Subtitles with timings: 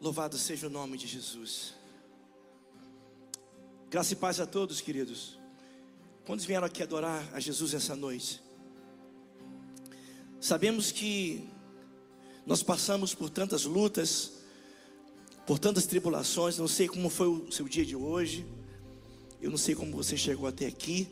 [0.00, 1.74] Louvado seja o nome de Jesus.
[3.90, 5.36] Graça e paz a todos, queridos.
[6.24, 8.40] Quantos vieram aqui adorar a Jesus essa noite?
[10.40, 11.48] Sabemos que
[12.46, 14.34] nós passamos por tantas lutas,
[15.44, 16.58] por tantas tribulações.
[16.58, 18.46] Não sei como foi o seu dia de hoje.
[19.42, 21.08] Eu não sei como você chegou até aqui.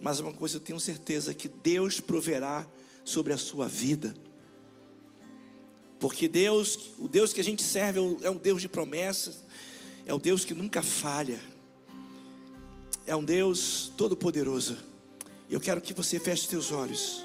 [0.00, 2.66] Mas uma coisa eu tenho certeza que Deus proverá
[3.04, 4.14] sobre a sua vida.
[5.98, 9.42] Porque Deus, o Deus que a gente serve é um Deus de promessas,
[10.06, 11.40] é o Deus que nunca falha,
[13.06, 14.78] é um Deus todo-poderoso.
[15.50, 17.24] Eu quero que você feche seus olhos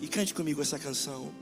[0.00, 1.32] e cante comigo essa canção.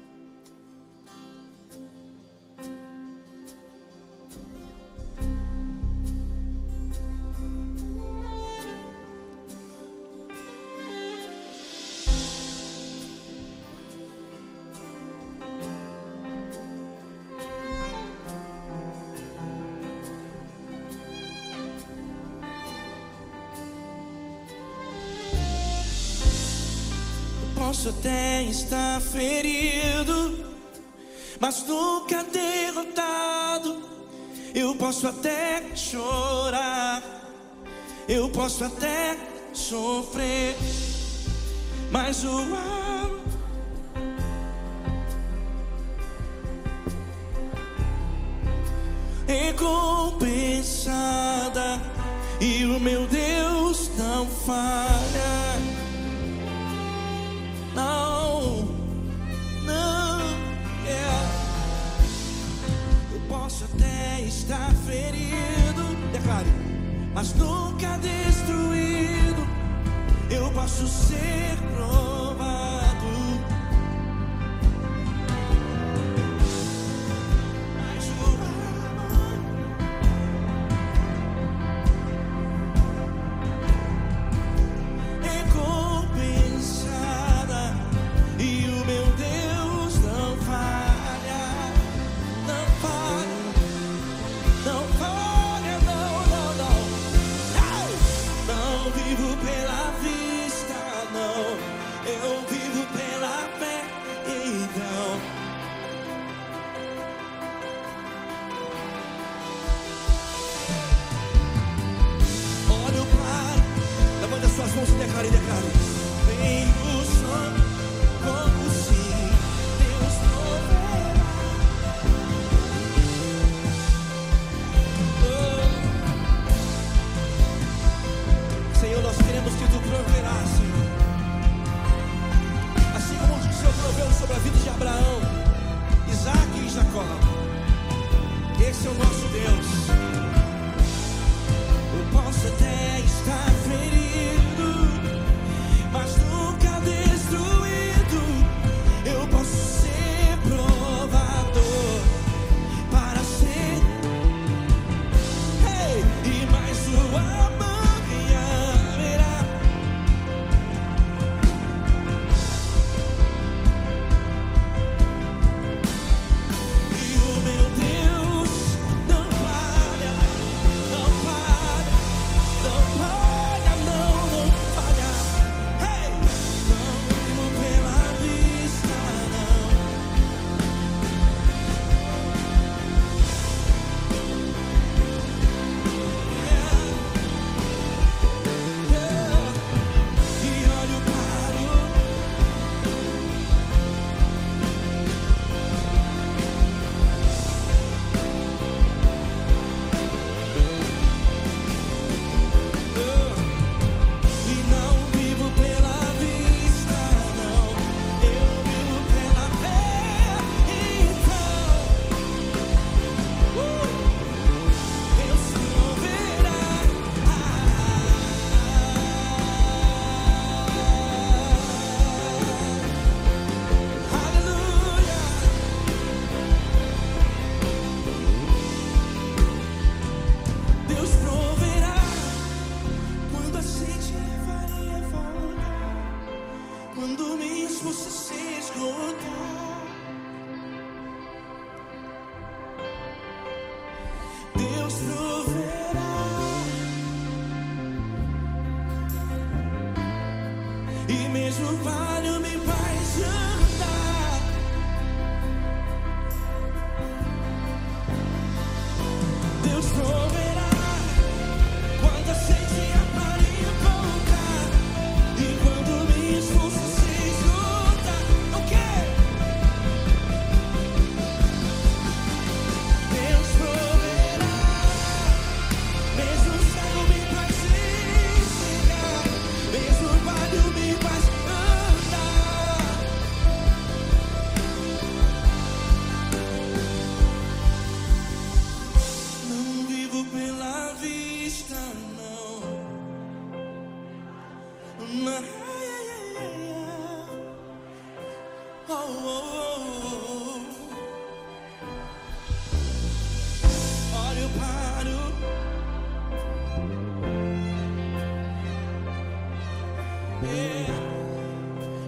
[28.59, 30.45] Estar ferido,
[31.41, 33.89] mas nunca derrotado.
[34.55, 37.03] Eu posso até chorar,
[38.09, 39.17] eu posso até
[39.53, 40.57] sofrer,
[41.91, 43.19] mas o amor
[49.27, 51.81] recompensada
[52.41, 54.98] e o meu Deus não falha.
[64.89, 66.49] Ferido, declare,
[67.15, 69.47] mas nunca destruído.
[70.31, 71.68] Eu posso ser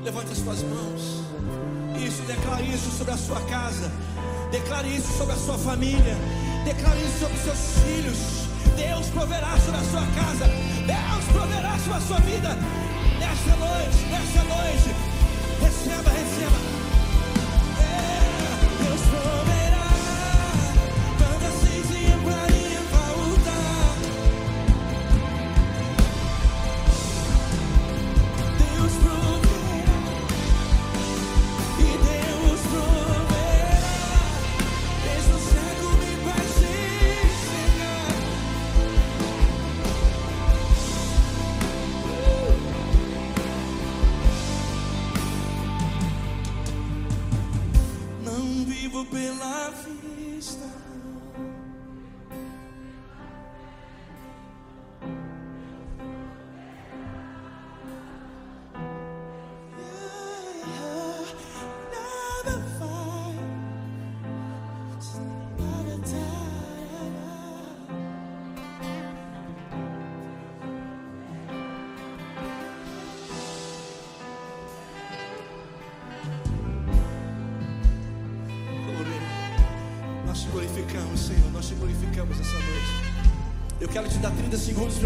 [0.02, 1.22] Levante as suas mãos.
[2.02, 3.92] Isso, declare isso sobre a sua casa.
[4.50, 6.16] Declare isso sobre a sua família.
[6.64, 8.18] Declare isso sobre os seus filhos.
[8.74, 10.46] Deus proverá sobre a sua casa.
[10.86, 12.56] Deus proverá sobre a sua vida.
[13.18, 15.09] Nessa noite, nessa noite.
[15.82, 16.79] Receba, receba.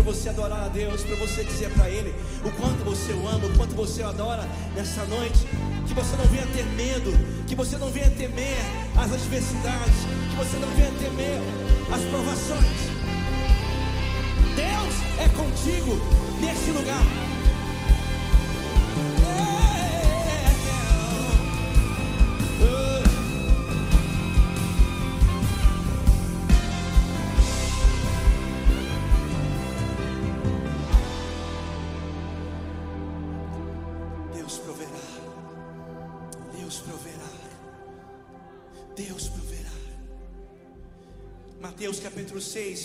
[0.04, 2.14] Você adorar a Deus, para você dizer para Ele
[2.44, 5.46] o quanto você o ama, o quanto você o adora nessa noite.
[5.86, 7.12] Que você não venha ter medo,
[7.46, 8.58] que você não venha temer
[8.96, 9.94] as adversidades,
[10.30, 11.40] que você não venha temer
[11.92, 13.04] as provações.
[14.54, 15.98] Deus é contigo
[16.40, 17.33] nesse lugar.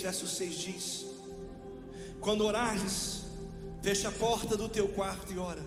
[0.00, 1.06] 6, verso 6 diz:
[2.20, 3.22] Quando orares,
[3.82, 5.64] fecha a porta do teu quarto e ora.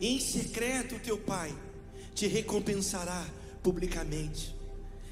[0.00, 1.54] E em secreto teu pai
[2.14, 3.26] te recompensará
[3.62, 4.54] publicamente.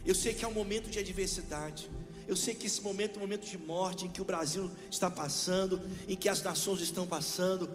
[0.06, 1.90] Eu sei que é um momento de adversidade.
[2.26, 5.10] Eu sei que esse momento é um momento de morte em que o Brasil está
[5.10, 7.68] passando, em que as nações estão passando,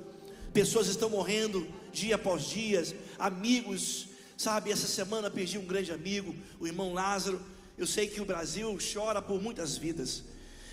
[0.53, 2.83] pessoas estão morrendo dia após dia,
[3.17, 4.71] amigos, sabe?
[4.71, 7.41] Essa semana perdi um grande amigo, o irmão Lázaro.
[7.77, 10.23] Eu sei que o Brasil chora por muitas vidas,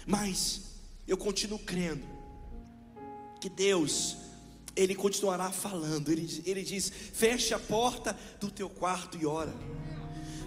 [0.07, 0.63] mas
[1.09, 2.07] eu continuo crendo
[3.41, 4.17] que Deus,
[4.77, 6.11] Ele continuará falando.
[6.11, 9.53] Ele, ele diz: feche a porta do teu quarto e ora,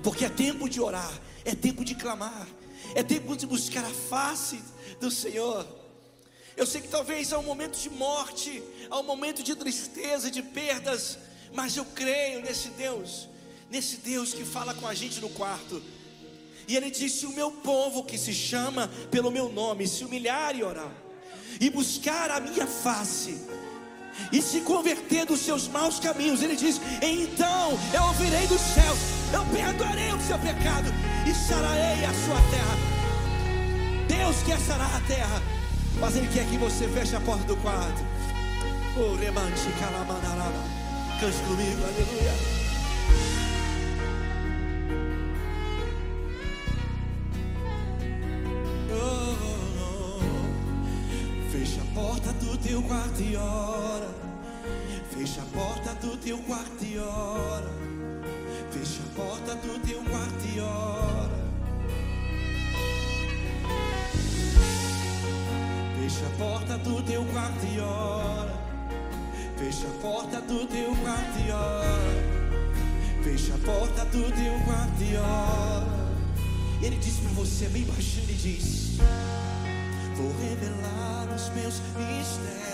[0.04, 1.12] porque é tempo de orar,
[1.44, 2.48] é tempo de clamar,
[2.94, 4.60] é tempo de buscar a face
[5.00, 5.66] do Senhor.
[6.56, 10.44] Eu sei que talvez há um momento de morte, há um momento de tristeza, de
[10.44, 11.18] perdas,
[11.52, 13.28] mas eu creio nesse Deus,
[13.72, 15.82] nesse Deus que fala com a gente no quarto.
[16.68, 20.64] E ele disse: O meu povo que se chama pelo meu nome, se humilhar e
[20.64, 20.92] orar,
[21.60, 23.42] e buscar a minha face,
[24.32, 29.00] e se converter dos seus maus caminhos, ele diz: Então eu ouvirei dos céus,
[29.34, 30.90] eu perdoarei o seu pecado
[31.28, 33.04] e sararei a sua terra.
[34.08, 35.42] Deus quer sarar a terra,
[36.00, 38.04] mas Ele quer que você feche a porta do quarto.
[38.98, 40.64] Oh, remante, calamanaraba.
[41.20, 42.34] Cante comigo, aleluia.
[52.64, 54.10] Teu quarto e ora.
[55.12, 57.70] Fecha a porta do teu quarto e ora.
[58.72, 61.44] Fecha a porta do teu quarto e ora.
[66.00, 68.54] Fecha a porta do teu quarto e ora.
[69.58, 72.44] Fecha a porta do teu quarto e ora.
[73.24, 76.04] Fecha a porta do teu quarto e ora.
[76.82, 78.98] Ele diz para você bem baixinho, ele diz.
[80.16, 82.73] Vou revelar os meus mistérios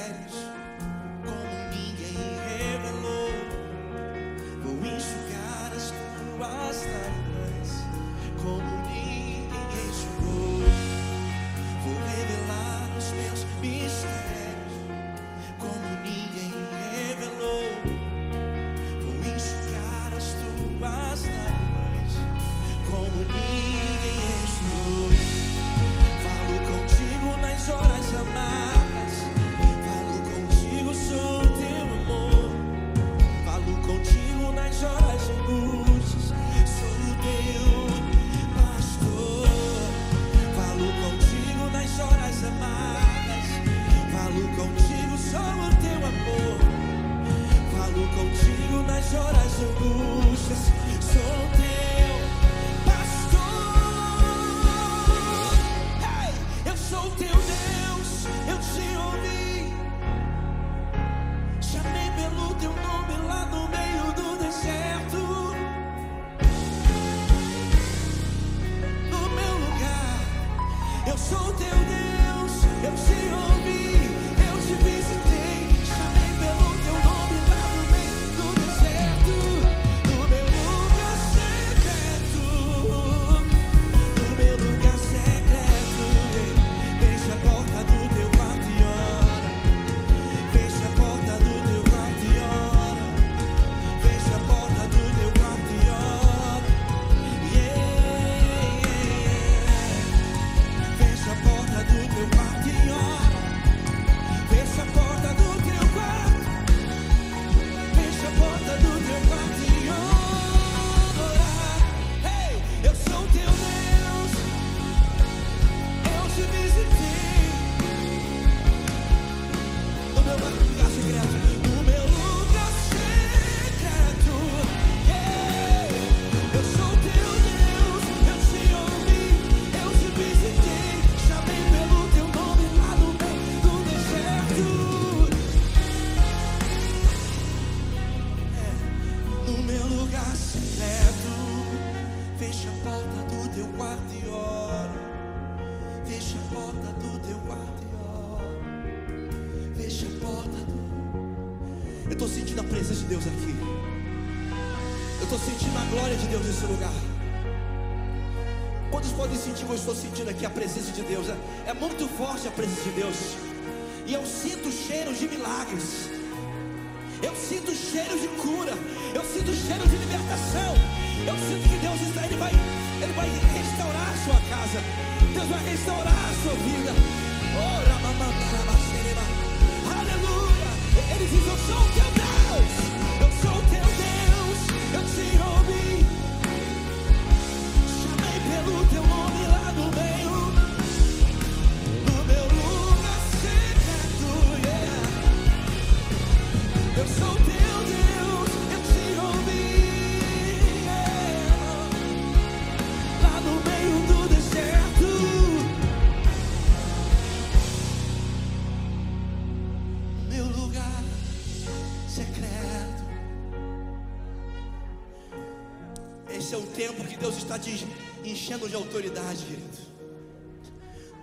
[217.20, 217.86] Deus está te
[218.24, 219.78] enchendo de autoridade, querido.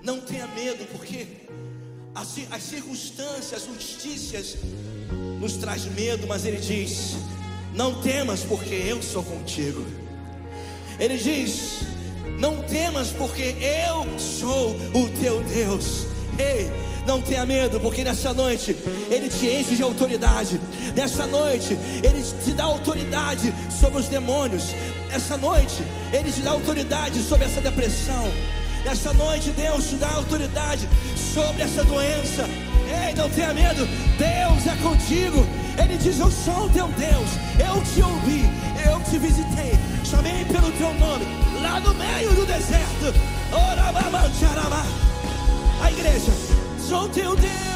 [0.03, 1.27] Não tenha medo, porque
[2.15, 4.57] as, as circunstâncias, as notícias
[5.41, 7.17] nos traz medo, mas ele diz:
[7.75, 9.85] Não temas, porque eu sou contigo.
[10.99, 11.81] Ele diz:
[12.39, 16.07] Não temas, porque eu sou o teu Deus.
[16.39, 16.71] Ei,
[17.07, 18.77] não tenha medo, porque nessa noite
[19.09, 20.61] ele te enche de autoridade.
[20.95, 24.75] Nessa noite ele te dá autoridade sobre os demônios.
[25.17, 25.83] Nessa noite
[26.13, 28.31] ele te dá autoridade sobre essa depressão.
[28.85, 32.45] Nessa noite Deus te dá autoridade sobre essa doença.
[32.87, 33.87] Ei, não tenha medo,
[34.19, 35.47] Deus é contigo.
[35.83, 37.31] Ele diz: Eu sou o teu Deus.
[37.59, 38.45] Eu te ouvi,
[38.87, 39.73] eu te visitei,
[40.05, 41.25] chamei pelo teu nome,
[41.63, 43.15] lá no meio do deserto.
[45.81, 46.33] A igreja,
[46.87, 47.76] sou teu Deus.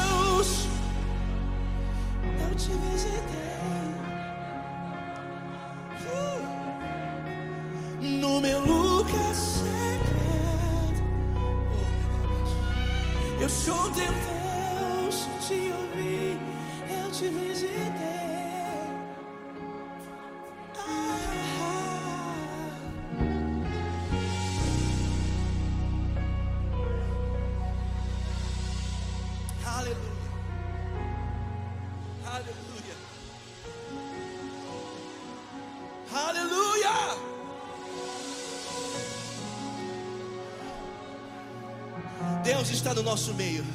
[43.01, 43.65] No nosso meio.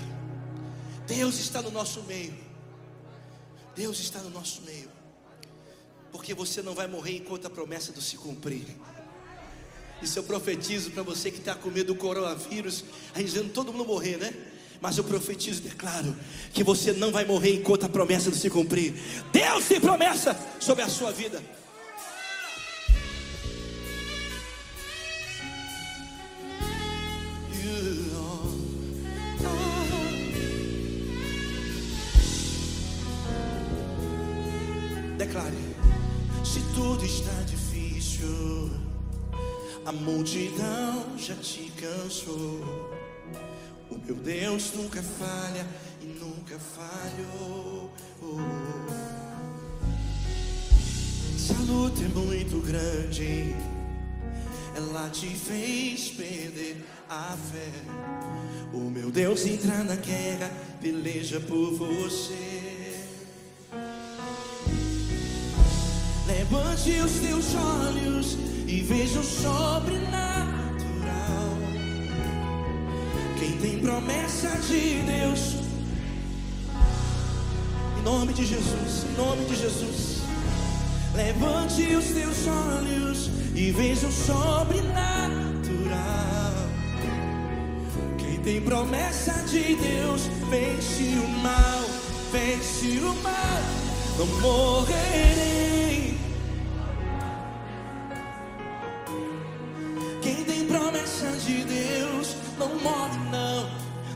[1.06, 2.34] Deus está no nosso meio.
[3.74, 4.88] Deus está no nosso meio.
[6.12, 8.64] Porque você não vai morrer enquanto a promessa não se cumprir.
[10.00, 12.84] Isso eu profetizo para você que está com medo do coronavírus.
[13.14, 14.32] A gente vendo todo mundo morrer, né?
[14.80, 16.14] Mas eu profetizo declaro
[16.52, 18.94] que você não vai morrer enquanto a promessa não se cumprir.
[19.32, 21.42] Deus tem promessa sobre a sua vida.
[38.16, 38.70] Difícil,
[39.84, 42.90] a multidão já te cansou.
[43.90, 45.66] O meu Deus nunca falha
[46.00, 47.92] e nunca falhou.
[51.36, 53.54] Se a luta é muito grande,
[54.74, 57.72] ela te fez perder a fé.
[58.72, 62.75] O meu Deus entra na guerra, peleja por você.
[66.26, 70.36] Levante os teus olhos e veja o sobrenatural.
[73.38, 75.54] Quem tem promessa de Deus,
[77.96, 80.16] em nome de Jesus, em nome de Jesus.
[81.14, 85.16] Levante os teus olhos e veja o sobrenatural.
[88.18, 91.84] Quem tem promessa de Deus, vence o mal,
[92.32, 93.62] vence o mal.
[94.18, 96.05] Não morrerei.
[101.16, 103.66] Promessa de Deus, não morre não,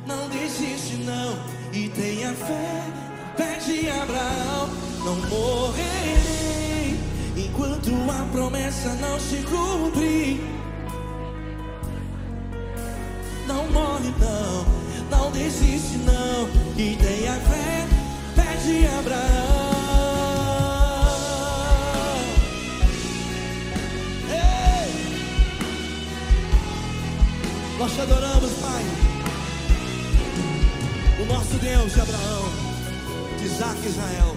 [0.07, 1.39] não desiste não.
[1.73, 2.85] E tenha fé,
[3.37, 4.69] fé de Abraão,
[5.05, 6.99] não morrerei
[7.37, 10.41] enquanto a promessa não se cumprir.
[13.47, 16.49] Não morre não, não desiste não.
[16.77, 17.10] E tenha
[28.01, 28.85] adoramos, Pai.
[31.21, 32.49] O nosso Deus de Abraão,
[33.39, 34.37] de Isaac e Israel.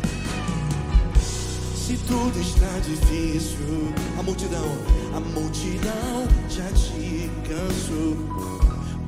[1.76, 4.78] Se tudo está difícil, a multidão,
[5.16, 8.18] a multidão já te cansou.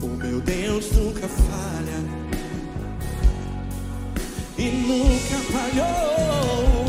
[0.01, 1.99] O meu Deus nunca falha
[4.57, 6.85] e nunca falhou.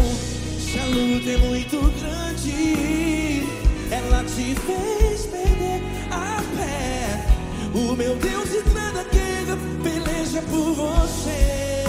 [0.60, 3.44] Se a luta é muito grande,
[3.90, 4.95] ela te fez
[7.96, 11.84] Meu Deus entra na guerra, peleja por você.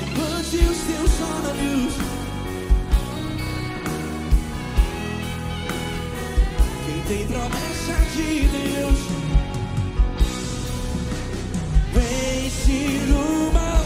[0.00, 1.94] Levante os teus olhos.
[6.86, 9.00] Quem tem promessa de Deus,
[11.92, 13.84] vence o mal.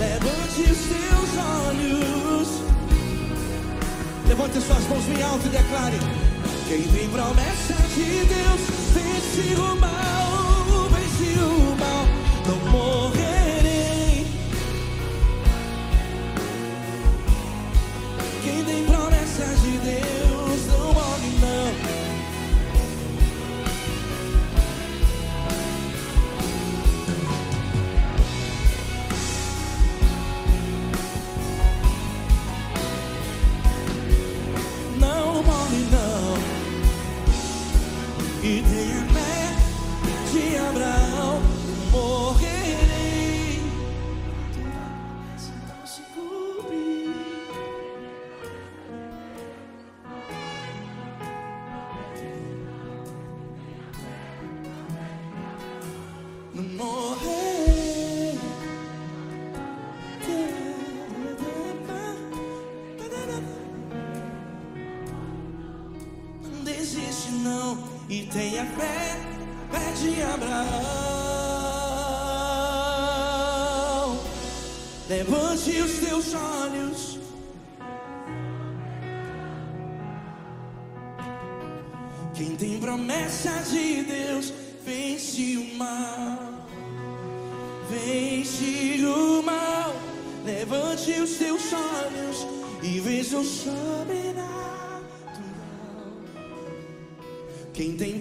[0.00, 1.30] Levante os teus
[1.68, 2.48] olhos.
[4.26, 6.35] Levante suas mãos bem alto e declare.
[6.68, 8.60] Quem tem promessa de Deus,
[8.92, 11.75] vence o mal, vence o.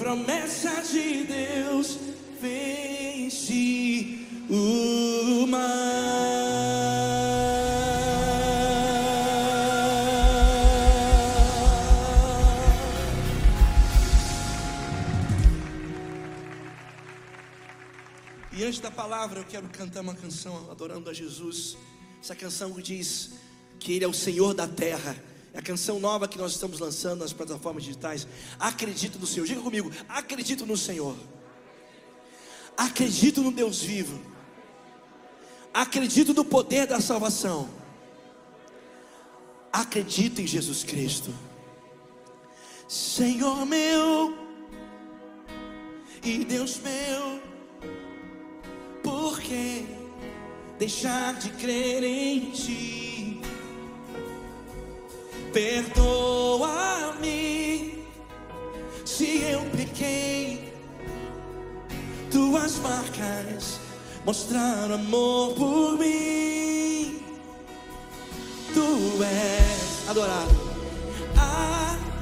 [0.06, 1.98] promessa de Deus
[2.40, 5.60] vence o mal.
[18.54, 21.76] E antes da palavra, eu quero cantar uma canção adorando a Jesus.
[22.22, 23.32] Essa canção diz
[23.80, 25.16] que Ele é o Senhor da terra.
[25.56, 28.28] A canção nova que nós estamos lançando nas plataformas digitais.
[28.60, 29.46] Acredito no Senhor.
[29.46, 31.16] Diga comigo: acredito no Senhor.
[32.78, 34.20] Acredito no Deus vivo.
[35.74, 37.70] Acredito no poder da salvação.
[39.72, 41.34] Acredito em Jesus Cristo.
[42.88, 44.46] Senhor meu
[46.24, 47.42] e Deus meu,
[49.04, 49.86] por que
[50.78, 53.05] deixar de crer em Ti?
[55.56, 57.24] Perdoa-me
[59.06, 60.74] se eu pequei.
[62.30, 63.80] Tuas marcas
[64.26, 67.24] mostraram amor por mim.
[68.74, 70.52] Tu és adorado,
[71.38, 72.15] adorado.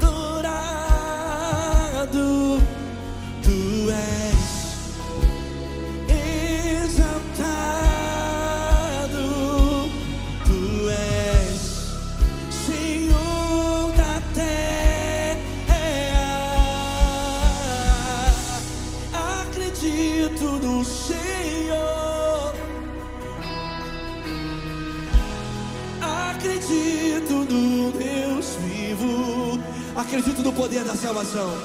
[30.06, 31.58] Acredito no poder da salvação.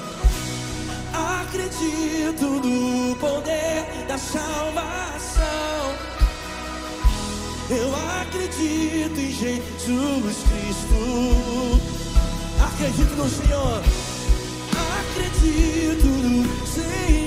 [1.41, 5.43] Acredito no poder da salvação.
[7.69, 11.81] Eu acredito em Jesus Cristo.
[12.63, 13.83] Acredito no Senhor.
[15.01, 17.18] Acredito no Senhor.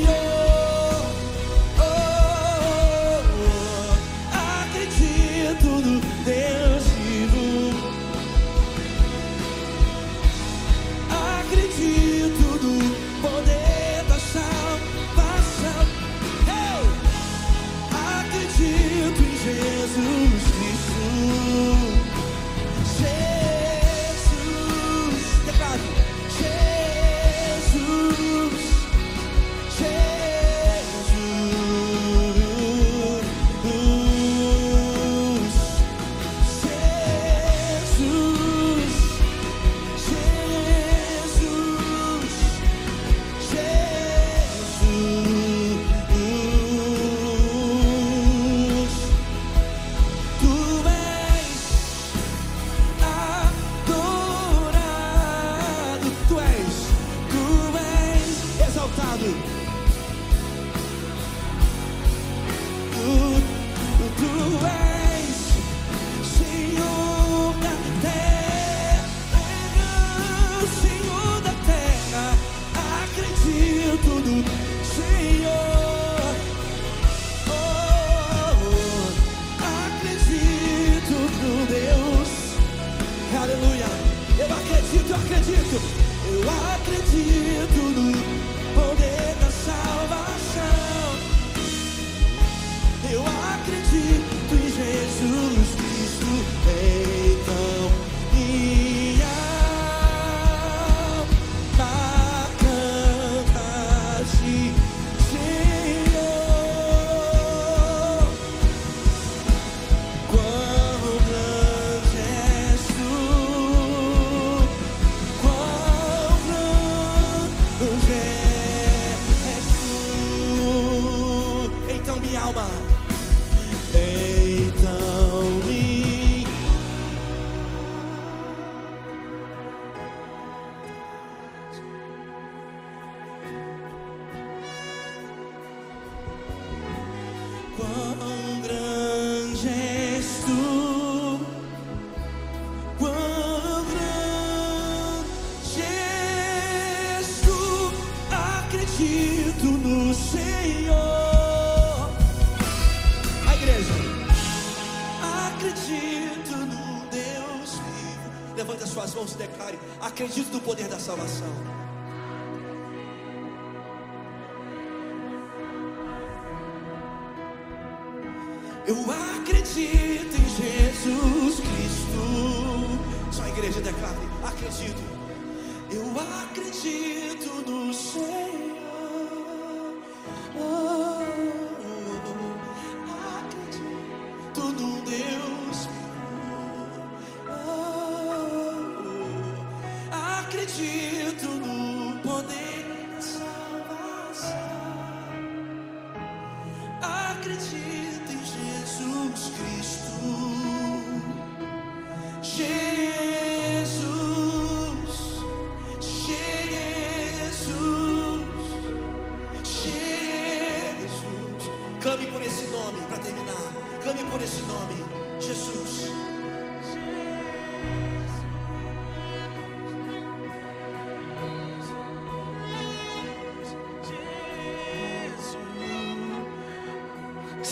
[161.03, 161.62] salvação.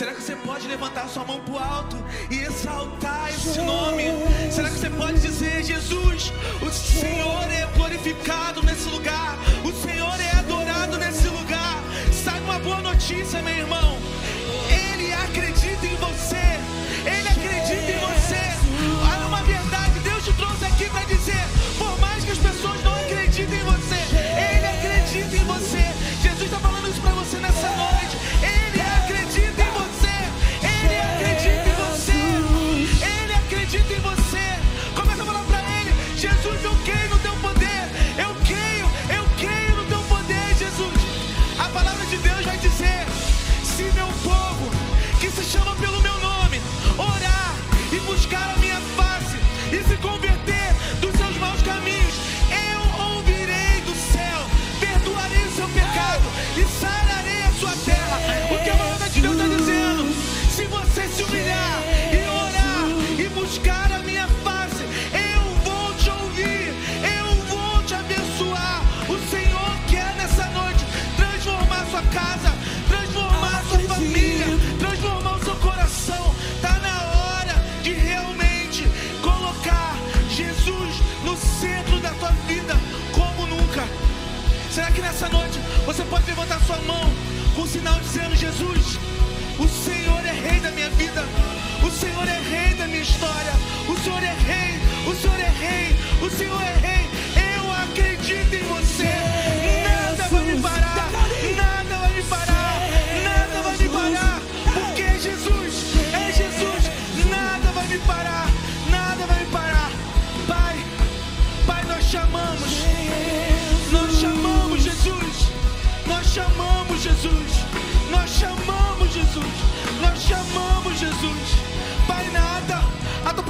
[0.01, 4.05] Será que você pode levantar sua mão para o alto e exaltar esse nome?
[4.51, 6.33] Será que você pode dizer, Jesus,
[6.63, 11.85] o Senhor é glorificado nesse lugar, o Senhor é adorado nesse lugar?
[12.25, 13.99] Sai uma boa notícia, meu irmão.
[14.71, 16.70] Ele acredita em você.
[86.71, 87.13] sua mão
[87.57, 88.99] com o sinal dizendo: Jesus,
[89.59, 91.25] o Senhor é rei da minha vida,
[91.85, 93.53] o Senhor é rei da minha história,
[93.89, 97.11] o Senhor é rei, o Senhor é rei, o Senhor é rei.
[97.57, 98.90] Eu acredito em você.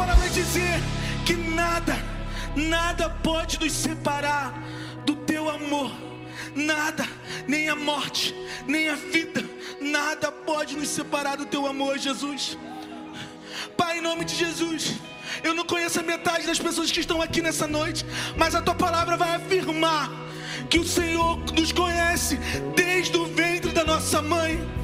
[0.00, 0.80] para me dizer
[1.26, 1.94] que nada,
[2.56, 4.58] nada pode nos separar
[5.04, 5.92] do teu amor.
[6.54, 7.06] Nada,
[7.46, 8.34] nem a morte,
[8.66, 9.44] nem a vida,
[9.78, 12.56] nada pode nos separar do teu amor, Jesus.
[13.76, 14.94] Pai, em nome de Jesus.
[15.44, 18.04] Eu não conheço a metade das pessoas que estão aqui nessa noite,
[18.38, 20.10] mas a tua palavra vai afirmar
[20.70, 22.36] que o Senhor nos conhece
[22.74, 24.79] desde o ventre da nossa mãe.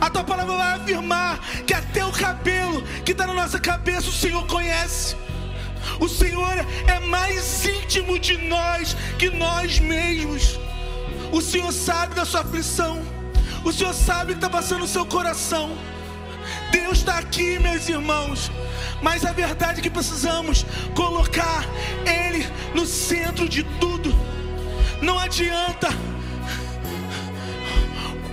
[0.00, 4.12] A tua palavra vai afirmar que até o cabelo que está na nossa cabeça o
[4.12, 5.16] Senhor conhece.
[5.98, 10.58] O Senhor é mais íntimo de nós que nós mesmos.
[11.32, 13.02] O Senhor sabe da sua aflição.
[13.64, 15.76] O Senhor sabe o que está passando no seu coração.
[16.70, 18.50] Deus está aqui, meus irmãos.
[19.02, 20.64] Mas a verdade é que precisamos
[20.94, 21.64] colocar
[22.06, 24.14] Ele no centro de tudo.
[25.00, 25.88] Não adianta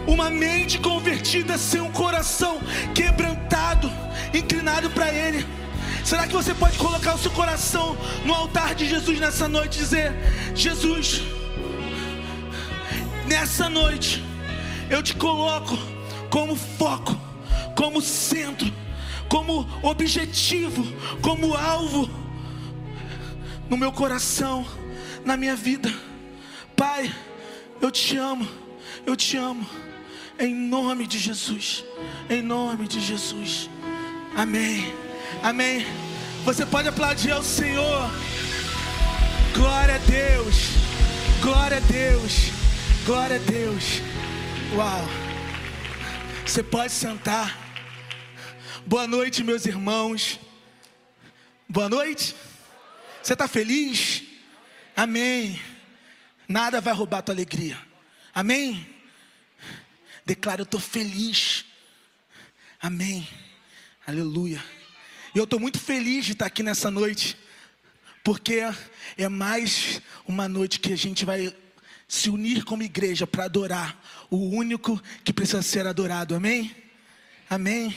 [0.08, 2.60] uma mente convertida sem um coração
[2.96, 3.92] quebrantado,
[4.34, 5.46] inclinado para Ele.
[6.04, 9.80] Será que você pode colocar o seu coração no altar de Jesus nessa noite e
[9.80, 10.14] dizer:
[10.56, 11.22] Jesus,
[13.28, 14.24] nessa noite
[14.90, 15.78] eu te coloco
[16.30, 17.20] como foco,
[17.76, 18.72] como centro,
[19.28, 20.86] como objetivo,
[21.22, 22.10] como alvo
[23.70, 24.66] no meu coração,
[25.26, 25.94] na minha vida.
[26.76, 27.14] Pai,
[27.82, 28.48] eu te amo,
[29.06, 29.68] eu te amo.
[30.40, 31.84] Em nome de Jesus.
[32.30, 33.70] Em nome de Jesus.
[34.36, 34.94] Amém.
[35.42, 35.86] Amém.
[36.46, 38.12] Você pode aplaudir ao Senhor.
[39.54, 40.56] Glória a Deus.
[41.42, 42.52] Glória a Deus.
[43.06, 44.02] Glória a Deus.
[44.76, 45.02] Uau.
[46.46, 47.58] Você pode sentar.
[48.86, 50.40] Boa noite, meus irmãos.
[51.68, 52.36] Boa noite.
[53.24, 54.24] Você está feliz?
[54.96, 55.60] Amém.
[56.48, 57.78] Nada vai roubar a tua alegria.
[58.34, 58.97] Amém.
[60.28, 61.64] Declara, eu estou feliz.
[62.82, 63.26] Amém.
[64.06, 64.62] Aleluia.
[65.34, 67.38] E eu estou muito feliz de estar aqui nessa noite,
[68.26, 68.62] porque
[69.16, 71.56] é mais uma noite que a gente vai
[72.10, 73.98] se unir como igreja para adorar
[74.30, 76.36] o único que precisa ser adorado.
[76.36, 76.76] Amém?
[77.50, 77.96] Amém.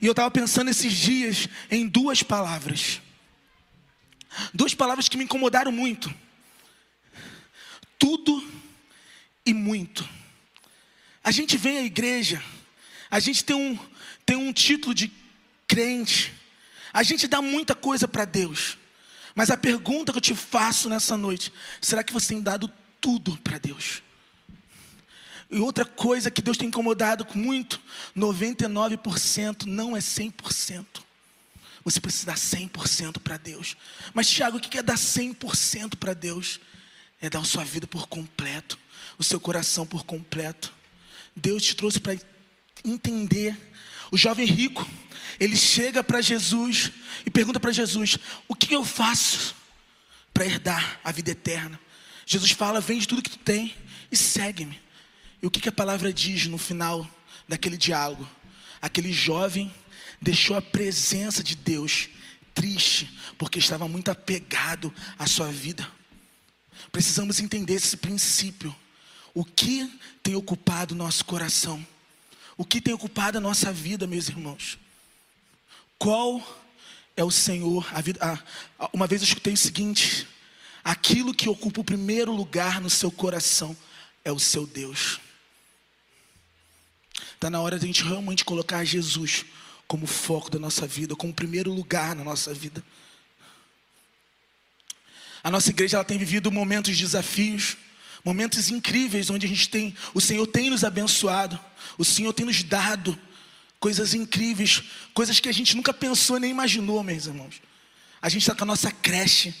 [0.00, 3.00] E eu estava pensando esses dias em duas palavras.
[4.52, 6.12] Duas palavras que me incomodaram muito.
[7.96, 8.44] Tudo
[9.46, 10.17] e muito.
[11.28, 12.42] A gente vem à igreja,
[13.10, 13.78] a gente tem um,
[14.24, 15.12] tem um título de
[15.66, 16.32] crente,
[16.90, 18.78] a gente dá muita coisa para Deus,
[19.34, 23.36] mas a pergunta que eu te faço nessa noite: será que você tem dado tudo
[23.44, 24.02] para Deus?
[25.50, 27.78] E outra coisa que Deus tem incomodado muito:
[28.16, 30.86] 99% não é 100%.
[31.84, 33.76] Você precisa dar 100% para Deus.
[34.14, 36.58] Mas, Tiago, o que é dar 100% para Deus?
[37.20, 38.78] É dar a sua vida por completo,
[39.18, 40.77] o seu coração por completo.
[41.38, 42.18] Deus te trouxe para
[42.84, 43.56] entender.
[44.10, 44.88] O jovem rico,
[45.38, 46.90] ele chega para Jesus
[47.24, 49.54] e pergunta para Jesus: O que eu faço
[50.32, 51.78] para herdar a vida eterna?
[52.26, 53.74] Jesus fala: Vende tudo que tu tem
[54.10, 54.80] e segue-me.
[55.42, 57.08] E o que, que a palavra diz no final
[57.46, 58.28] daquele diálogo?
[58.80, 59.72] Aquele jovem
[60.20, 62.08] deixou a presença de Deus
[62.54, 65.88] triste, porque estava muito apegado à sua vida.
[66.90, 68.74] Precisamos entender esse princípio.
[69.38, 69.88] O que
[70.20, 71.86] tem ocupado nosso coração?
[72.56, 74.76] O que tem ocupado a nossa vida, meus irmãos?
[75.96, 76.42] Qual
[77.16, 77.86] é o Senhor?
[78.02, 78.18] Vida,
[78.76, 80.26] a, uma vez eu escutei o seguinte:
[80.82, 83.76] aquilo que ocupa o primeiro lugar no seu coração
[84.24, 85.20] é o seu Deus.
[87.34, 89.44] Está na hora de a gente realmente colocar Jesus
[89.86, 92.82] como foco da nossa vida, como primeiro lugar na nossa vida.
[95.44, 97.76] A nossa igreja ela tem vivido momentos de desafios,
[98.24, 101.58] momentos incríveis onde a gente tem, o Senhor tem nos abençoado,
[101.96, 103.18] o Senhor tem nos dado
[103.80, 104.82] coisas incríveis,
[105.14, 107.60] coisas que a gente nunca pensou nem imaginou, meus irmãos.
[108.20, 109.54] A gente está com a nossa creche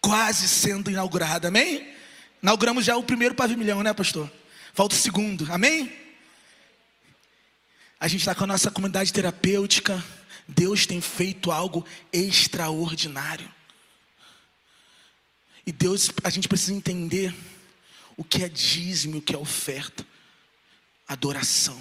[0.00, 1.92] quase sendo inaugurada, amém?
[2.42, 4.30] Inauguramos já o primeiro pavilhão, né, pastor?
[4.72, 5.92] Falta o segundo, amém?
[7.98, 10.04] A gente está com a nossa comunidade terapêutica.
[10.46, 13.50] Deus tem feito algo extraordinário.
[15.66, 17.34] E Deus, a gente precisa entender
[18.16, 20.06] o que é dízimo, o que é oferta.
[21.06, 21.80] Adoração.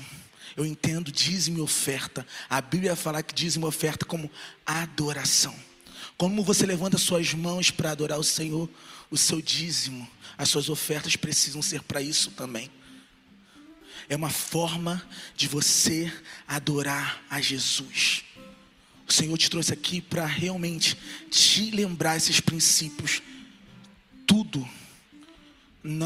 [0.55, 2.25] Eu entendo dízimo e oferta.
[2.49, 4.29] A Bíblia fala que dízimo e oferta como
[4.65, 5.55] adoração.
[6.17, 8.69] Como você levanta suas mãos para adorar o Senhor,
[9.11, 12.71] o seu dízimo, as suas ofertas precisam ser para isso também.
[14.07, 16.11] É uma forma de você
[16.47, 18.23] adorar a Jesus.
[19.07, 20.97] O Senhor te trouxe aqui para realmente
[21.29, 23.21] te lembrar esses princípios.
[24.25, 24.67] Tudo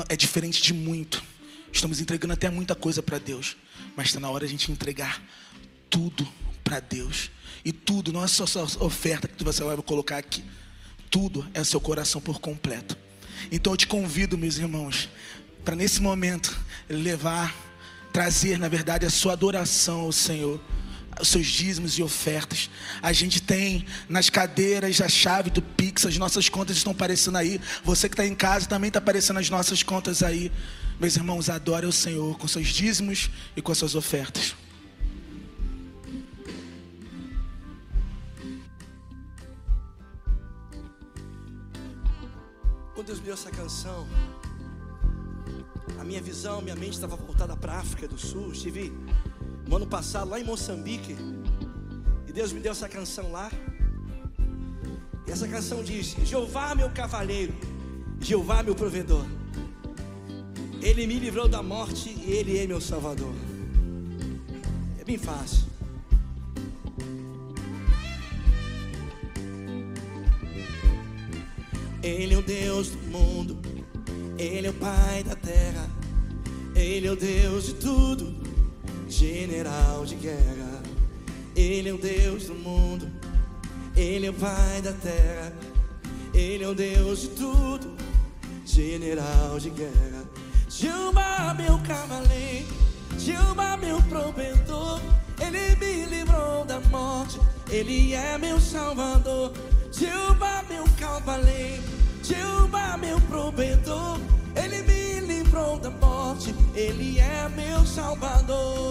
[0.09, 1.23] é diferente de muito.
[1.71, 3.55] Estamos entregando até muita coisa para Deus,
[3.95, 5.21] mas está na hora de a gente entregar
[5.89, 6.27] tudo
[6.63, 7.31] para Deus.
[7.63, 10.43] E tudo, não é só a oferta que você vai colocar aqui.
[11.09, 12.97] Tudo é seu coração por completo.
[13.51, 15.09] Então eu te convido, meus irmãos,
[15.63, 16.57] para nesse momento
[16.89, 17.55] levar,
[18.11, 20.59] trazer, na verdade, a sua adoração ao Senhor
[21.19, 22.69] os seus dízimos e ofertas.
[23.01, 27.59] A gente tem nas cadeiras a chave do Pix, as nossas contas estão aparecendo aí.
[27.83, 30.51] Você que está em casa também está aparecendo as nossas contas aí.
[30.99, 34.55] Meus irmãos, adore o Senhor com seus dízimos e com as suas ofertas.
[42.93, 44.05] Quando Deus me deu essa canção,
[45.97, 48.51] a minha visão, minha mente estava voltada para a África do Sul.
[48.51, 48.91] Estive
[49.69, 51.15] no ano passado lá em Moçambique.
[52.27, 53.51] E Deus me deu essa canção lá.
[55.27, 57.53] E essa canção diz: Jeová meu cavaleiro,
[58.19, 59.23] Jeová meu provedor.
[60.81, 63.33] Ele me livrou da morte e Ele é meu salvador.
[64.99, 65.69] É bem fácil.
[72.01, 73.59] Ele é o Deus do mundo,
[74.37, 75.87] Ele é o Pai da terra,
[76.73, 78.38] Ele é o Deus de tudo,
[79.09, 80.81] general de guerra.
[81.55, 83.09] Ele é o Deus do mundo,
[83.95, 85.51] Ele é o Pai da terra,
[86.33, 87.95] Ele é o Deus de tudo,
[88.65, 90.23] general de guerra.
[90.69, 92.67] Jeová, meu cavaleiro,
[93.17, 95.01] Jeová, meu provedor,
[95.41, 97.39] Ele me livrou da morte,
[97.69, 99.51] Ele é meu salvador.
[99.91, 101.83] Jeová, meu cavaleiro,
[102.23, 104.19] Jeová, meu provedor,
[104.55, 106.08] Ele me livrou da morte,
[106.75, 108.89] Ele é meu salvador.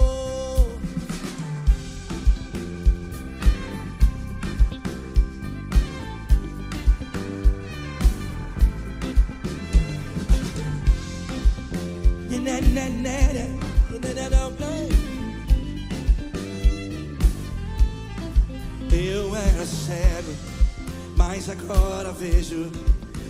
[18.90, 20.34] Eu era cego,
[21.16, 22.70] mas agora vejo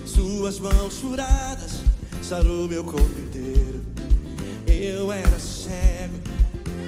[0.07, 1.83] suas mãos furadas,
[2.23, 3.28] sarou meu corpo.
[4.81, 6.15] Eu era cego,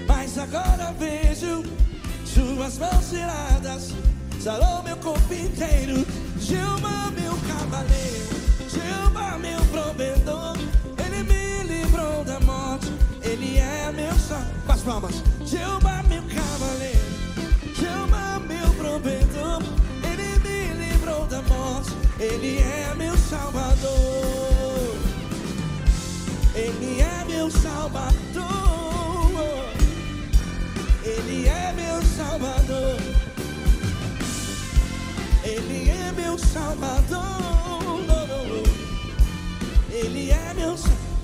[0.06, 1.64] mas agora vejo
[2.24, 3.92] suas mãos furadas,
[4.40, 6.06] sarou meu corpo inteiro.
[6.38, 8.28] Jeová, meu cavaleiro,
[8.68, 10.56] Jeová, meu provedor,
[11.04, 12.92] ele me livrou da morte,
[13.24, 14.40] ele é meu só.
[14.66, 17.00] Com as palmas, Jeová, meu cavaleiro,
[17.74, 19.62] Jeová, meu provedor,
[20.04, 22.99] ele me livrou da morte, ele é meu
[27.80, 29.72] salvador,
[31.02, 33.00] ele é meu salvador.
[35.42, 37.20] Ele é meu salvador.
[39.90, 40.76] Ele é meu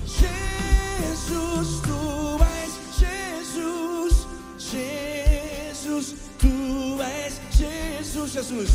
[0.05, 4.27] Jesus, tu és Jesus.
[4.57, 8.69] Jesus, tu és Jesus, Jesus.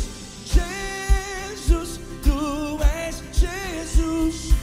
[0.45, 4.53] Jesus, tu és Jesus.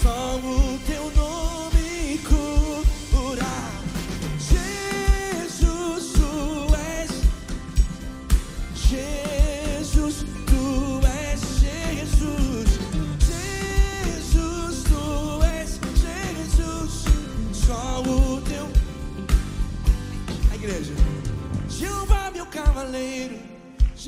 [0.00, 1.17] Só o teu nome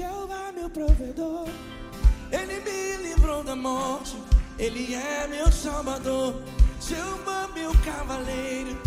[0.01, 1.47] Jeová, meu provedor.
[2.33, 4.17] Ele me livrou da morte.
[4.59, 6.37] Ele é meu salvador.
[6.81, 8.79] Jeová, meu cavaleiro.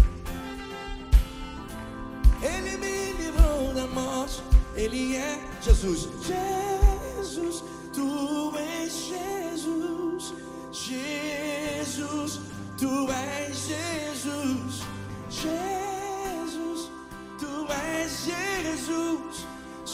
[2.41, 4.41] Ele me livrou da morte.
[4.75, 6.09] Ele é Jesus.
[6.25, 10.33] Jesus, tu és Jesus.
[10.71, 12.39] Jesus,
[12.75, 14.81] tu és Jesus.
[15.29, 16.89] Jesus,
[17.37, 19.52] tu és Jesus.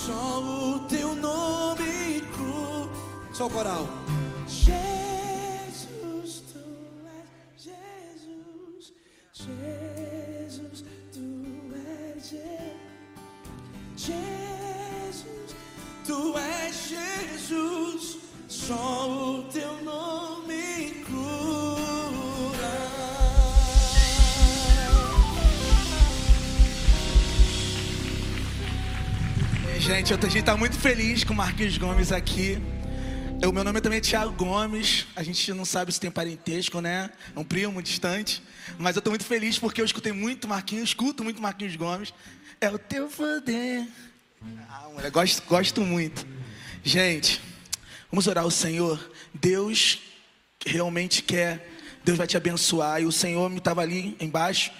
[0.09, 2.89] Só o teu nome cru.
[3.31, 3.87] Só o coral.
[4.47, 4.81] Jesus,
[6.51, 6.65] tu
[7.05, 8.91] és Jesus.
[9.33, 10.83] Jesus,
[11.13, 11.27] tu
[11.75, 12.79] és Jesus.
[13.95, 15.55] Jesus,
[16.03, 21.68] tu és Jesus, só o teu nome cura.
[29.89, 32.59] Gente, a gente tá muito feliz com o Marquinhos Gomes aqui.
[33.43, 35.07] O meu nome também é Thiago Gomes.
[35.15, 37.09] A gente não sabe se tem parentesco, né?
[37.35, 38.43] É um primo distante.
[38.77, 42.13] Mas eu tô muito feliz porque eu escutei muito Marquinhos, escuto muito Marquinhos Gomes.
[42.61, 43.87] É o teu poder.
[44.69, 46.23] Ah, mulher, gosto, gosto muito.
[46.83, 47.41] Gente,
[48.11, 49.11] vamos orar ao Senhor.
[49.33, 49.99] Deus
[50.63, 51.67] realmente quer,
[52.05, 53.01] Deus vai te abençoar.
[53.01, 54.71] E o Senhor me estava ali embaixo.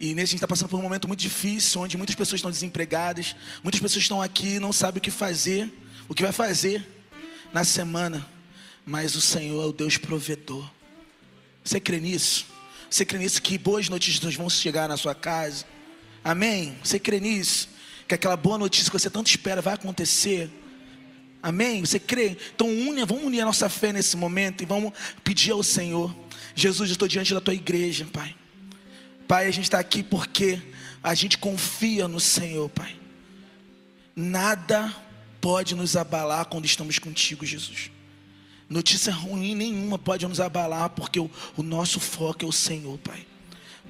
[0.00, 2.50] E nesse a gente está passando por um momento muito difícil, onde muitas pessoas estão
[2.50, 5.70] desempregadas, muitas pessoas estão aqui e não sabem o que fazer,
[6.08, 6.88] o que vai fazer
[7.52, 8.26] na semana.
[8.86, 10.68] Mas o Senhor é o Deus provedor.
[11.62, 12.46] Você crê nisso?
[12.88, 15.66] Você crê nisso que boas notícias vão chegar na sua casa?
[16.24, 16.78] Amém?
[16.82, 17.68] Você crê nisso?
[18.08, 20.50] Que aquela boa notícia que você tanto espera vai acontecer?
[21.42, 21.84] Amém?
[21.84, 22.38] Você crê?
[22.54, 26.14] Então une, vamos unir a nossa fé nesse momento e vamos pedir ao Senhor.
[26.54, 28.39] Jesus, eu estou diante da tua igreja, Pai.
[29.30, 30.60] Pai, a gente está aqui porque
[31.00, 32.96] a gente confia no Senhor, Pai.
[34.16, 34.92] Nada
[35.40, 37.92] pode nos abalar quando estamos contigo, Jesus.
[38.68, 43.24] Notícia ruim nenhuma pode nos abalar, porque o, o nosso foco é o Senhor, Pai.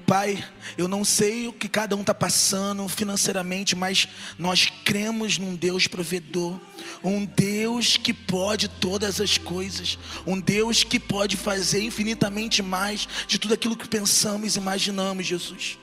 [0.01, 0.43] Pai,
[0.77, 5.87] eu não sei o que cada um está passando financeiramente, mas nós cremos num Deus
[5.87, 6.59] provedor,
[7.03, 13.39] um Deus que pode todas as coisas, um Deus que pode fazer infinitamente mais de
[13.39, 15.77] tudo aquilo que pensamos e imaginamos, Jesus.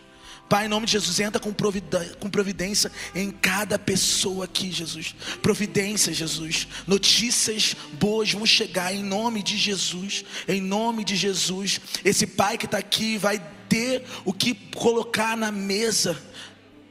[0.48, 5.14] Pai, em nome de Jesus, entra com providência, com providência em cada pessoa aqui, Jesus.
[5.42, 6.66] Providência, Jesus.
[6.86, 10.24] Notícias boas vão chegar em nome de Jesus.
[10.48, 11.80] Em nome de Jesus.
[12.02, 16.20] Esse pai que está aqui vai ter o que colocar na mesa,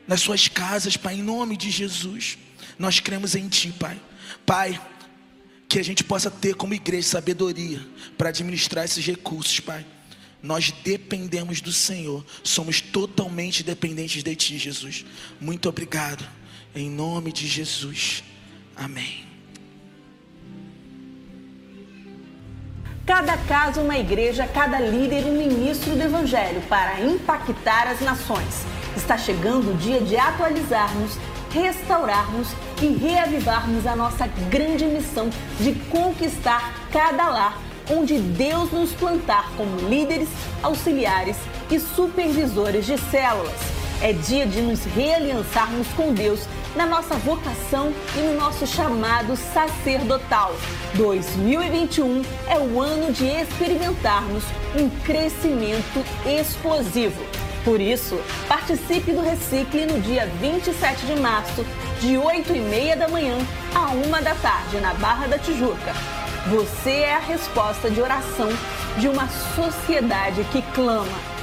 [0.07, 2.38] nas suas casas, Pai, em nome de Jesus.
[2.78, 3.99] Nós cremos em Ti, Pai.
[4.45, 4.80] Pai,
[5.67, 7.86] que a gente possa ter como igreja sabedoria
[8.17, 9.86] para administrar esses recursos, Pai.
[10.41, 15.05] Nós dependemos do Senhor, somos totalmente dependentes de Ti, Jesus.
[15.41, 16.28] Muito obrigado,
[16.75, 18.23] em nome de Jesus.
[18.75, 19.25] Amém.
[23.08, 28.66] Cada casa uma igreja, cada líder um ministro do Evangelho para impactar as nações.
[28.97, 31.18] Está chegando o dia de atualizarmos,
[31.49, 32.49] restaurarmos
[32.82, 39.88] e reavivarmos a nossa grande missão de conquistar cada lar onde Deus nos plantar como
[39.88, 40.28] líderes,
[40.62, 41.38] auxiliares
[41.72, 43.55] e supervisores de células.
[44.01, 46.41] É dia de nos realiançarmos com Deus
[46.78, 50.53] na nossa vocação e no nosso chamado sacerdotal.
[50.93, 54.43] 2021 é o ano de experimentarmos
[54.80, 57.19] um crescimento explosivo.
[57.65, 61.65] Por isso, participe do Recicle no dia 27 de março,
[61.99, 63.36] de 8 e meia da manhã
[63.73, 65.93] a 1 da tarde, na Barra da Tijuca.
[66.47, 68.49] Você é a resposta de oração
[68.99, 71.36] de uma sociedade que clama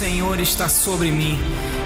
[0.00, 1.38] Senhor está sobre mim.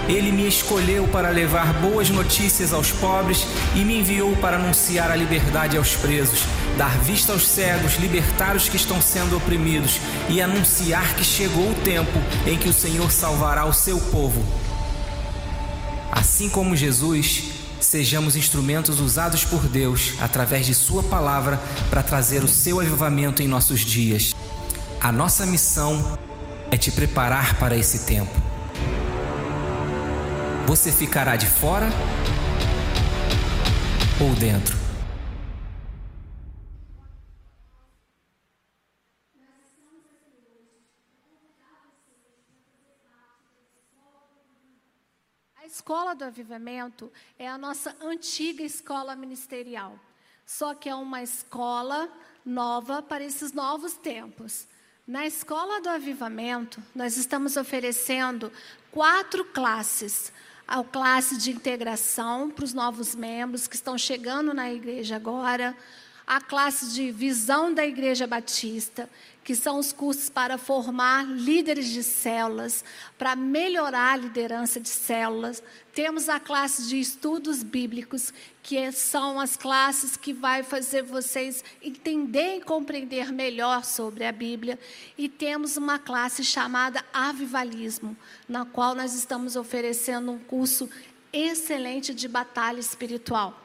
[0.07, 3.45] Ele me escolheu para levar boas notícias aos pobres
[3.75, 6.45] e me enviou para anunciar a liberdade aos presos,
[6.77, 9.99] dar vista aos cegos, libertar os que estão sendo oprimidos
[10.29, 14.41] e anunciar que chegou o tempo em que o Senhor salvará o seu povo.
[16.09, 17.51] Assim como Jesus,
[17.81, 21.59] sejamos instrumentos usados por Deus através de Sua palavra
[21.89, 24.33] para trazer o seu avivamento em nossos dias.
[25.01, 26.17] A nossa missão
[26.75, 28.33] é te preparar para esse tempo.
[30.67, 31.87] Você ficará de fora
[34.21, 34.75] ou dentro?
[45.55, 47.09] A escola do avivamento
[47.39, 49.97] é a nossa antiga escola ministerial,
[50.45, 52.11] só que é uma escola
[52.45, 54.67] nova para esses novos tempos.
[55.07, 58.51] Na Escola do Avivamento, nós estamos oferecendo
[58.89, 60.33] quatro classes.
[60.67, 65.77] A classe de integração para os novos membros que estão chegando na igreja agora,
[66.27, 69.09] a classe de visão da Igreja Batista,
[69.43, 72.83] que são os cursos para formar líderes de células,
[73.15, 75.61] para melhorar a liderança de células.
[75.93, 82.57] Temos a classe de estudos bíblicos, que são as classes que vai fazer vocês entender
[82.57, 84.79] e compreender melhor sobre a Bíblia.
[85.15, 88.17] E temos uma classe chamada Avivalismo,
[88.49, 90.89] na qual nós estamos oferecendo um curso
[91.31, 93.64] excelente de batalha espiritual.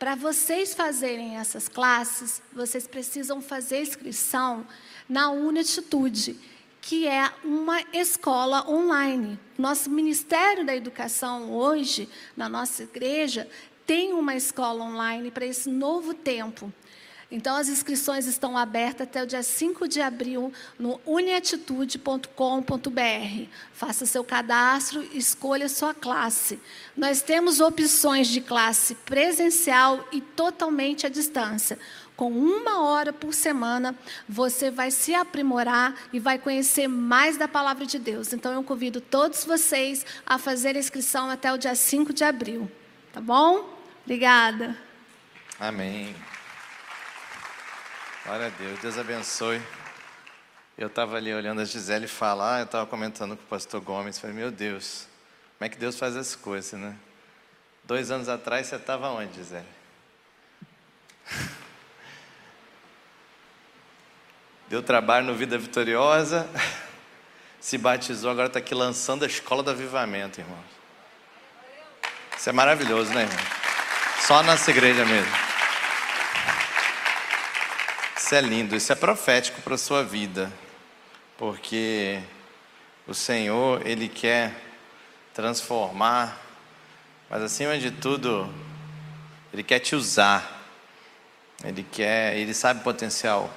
[0.00, 4.66] Para vocês fazerem essas classes, vocês precisam fazer inscrição
[5.06, 6.38] na Unatitude,
[6.80, 9.38] que é uma escola online.
[9.58, 13.46] Nosso Ministério da Educação hoje, na nossa igreja,
[13.84, 16.72] tem uma escola online para esse novo tempo.
[17.30, 23.48] Então, as inscrições estão abertas até o dia 5 de abril no uniatitude.com.br.
[23.72, 26.58] Faça seu cadastro, escolha sua classe.
[26.96, 31.78] Nós temos opções de classe presencial e totalmente à distância.
[32.16, 33.94] Com uma hora por semana,
[34.28, 38.32] você vai se aprimorar e vai conhecer mais da palavra de Deus.
[38.32, 42.68] Então, eu convido todos vocês a fazer a inscrição até o dia 5 de abril.
[43.12, 43.78] Tá bom?
[44.04, 44.76] Obrigada.
[45.58, 46.14] Amém.
[48.24, 49.62] Glória a Deus, Deus abençoe.
[50.76, 54.36] Eu estava ali olhando a Gisele falar, eu estava comentando com o pastor Gomes, falei,
[54.36, 55.06] meu Deus,
[55.58, 56.94] como é que Deus faz as coisas, né?
[57.84, 59.64] Dois anos atrás você estava onde, Gisele?
[64.68, 66.46] deu trabalho no Vida Vitoriosa,
[67.58, 70.66] se batizou, agora está aqui lançando a escola do avivamento, irmãos.
[72.36, 73.38] Isso é maravilhoso, né, irmão?
[74.20, 75.49] Só nossa igreja mesmo.
[78.30, 80.52] Isso é lindo, isso é profético para a sua vida,
[81.36, 82.20] porque
[83.04, 84.54] o Senhor, Ele quer
[85.34, 86.40] transformar,
[87.28, 88.48] mas acima de tudo,
[89.52, 90.62] Ele quer te usar.
[91.64, 93.52] Ele quer, Ele sabe o potencial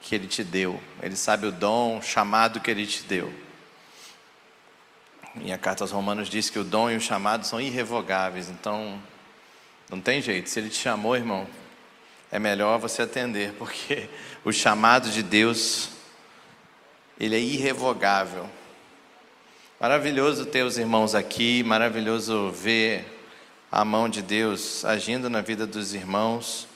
[0.00, 3.30] que Ele te deu, Ele sabe o dom, o chamado que Ele te deu.
[5.42, 8.98] E a carta aos Romanos diz que o dom e o chamado são irrevogáveis, então
[9.90, 10.48] não tem jeito.
[10.48, 11.46] Se Ele te chamou, irmão,
[12.30, 14.08] é melhor você atender, porque
[14.44, 15.90] o chamado de Deus,
[17.18, 18.48] ele é irrevogável.
[19.80, 23.18] Maravilhoso ter os irmãos aqui, maravilhoso ver
[23.70, 26.66] a mão de Deus agindo na vida dos irmãos.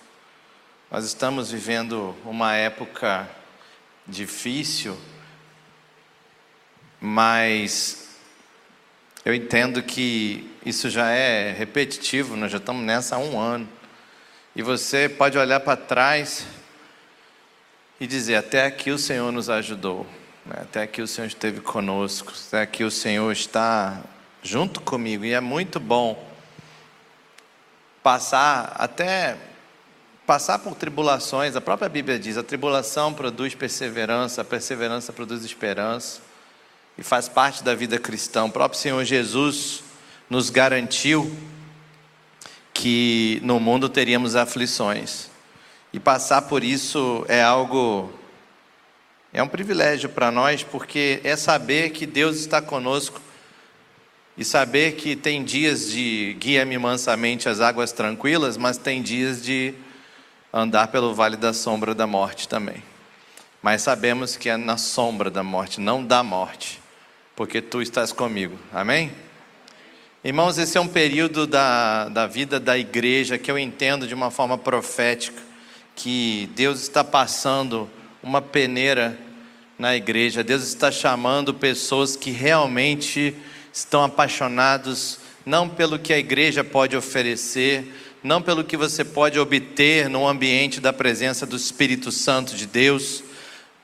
[0.90, 3.28] Nós estamos vivendo uma época
[4.06, 4.96] difícil,
[7.00, 8.18] mas
[9.24, 13.68] eu entendo que isso já é repetitivo, nós já estamos nessa há um ano.
[14.54, 16.46] E você pode olhar para trás
[17.98, 20.06] e dizer: até aqui o Senhor nos ajudou,
[20.44, 20.56] né?
[20.60, 24.02] até aqui o Senhor esteve conosco, até aqui o Senhor está
[24.42, 25.24] junto comigo.
[25.24, 26.22] E é muito bom
[28.02, 29.38] passar até
[30.26, 36.20] passar por tribulações, a própria Bíblia diz: a tribulação produz perseverança, a perseverança produz esperança,
[36.98, 38.44] e faz parte da vida cristã.
[38.44, 39.82] O próprio Senhor Jesus
[40.28, 41.34] nos garantiu
[42.72, 45.30] que no mundo teríamos aflições,
[45.92, 48.10] e passar por isso é algo,
[49.32, 53.20] é um privilégio para nós, porque é saber que Deus está conosco.
[54.34, 59.74] E saber que tem dias de guia-me mansamente às águas tranquilas, mas tem dias de
[60.50, 62.82] andar pelo vale da sombra da morte também.
[63.60, 66.80] Mas sabemos que é na sombra da morte, não da morte,
[67.36, 68.58] porque tu estás comigo.
[68.72, 69.12] Amém?
[70.24, 74.30] Irmãos, esse é um período da, da vida da igreja que eu entendo de uma
[74.30, 75.42] forma profética,
[75.96, 77.90] que Deus está passando
[78.22, 79.18] uma peneira
[79.76, 83.34] na igreja, Deus está chamando pessoas que realmente
[83.72, 87.92] estão apaixonados não pelo que a igreja pode oferecer,
[88.22, 93.24] não pelo que você pode obter no ambiente da presença do Espírito Santo de Deus,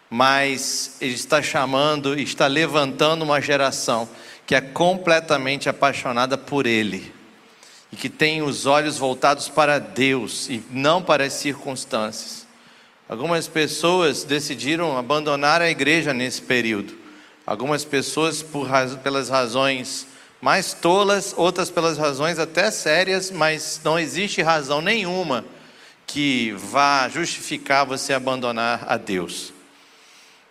[0.09, 4.09] mas Ele está chamando, está levantando uma geração
[4.49, 7.13] que é completamente apaixonada por Ele
[7.93, 12.47] e que tem os olhos voltados para Deus e não para as circunstâncias.
[13.07, 16.97] Algumas pessoas decidiram abandonar a igreja nesse período.
[17.47, 18.67] Algumas pessoas, por,
[19.03, 20.07] pelas razões
[20.41, 25.45] mais tolas, outras pelas razões até sérias, mas não existe razão nenhuma
[26.07, 29.53] que vá justificar você abandonar a Deus.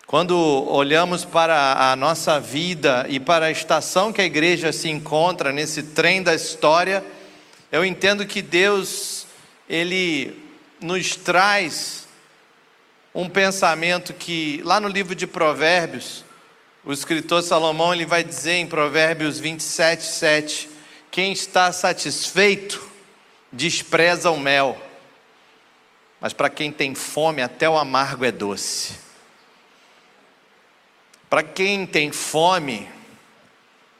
[0.07, 0.37] Quando
[0.69, 5.83] olhamos para a nossa vida e para a estação que a igreja se encontra nesse
[5.83, 7.03] trem da história,
[7.69, 9.27] eu entendo que Deus,
[9.67, 10.33] Ele
[10.79, 12.07] nos traz
[13.13, 16.23] um pensamento que, lá no livro de Provérbios,
[16.85, 20.69] o escritor Salomão ele vai dizer em Provérbios 27, 7:
[21.11, 22.81] Quem está satisfeito
[23.51, 24.81] despreza o mel,
[26.21, 29.06] mas para quem tem fome, até o amargo é doce.
[31.29, 32.87] Para quem tem fome,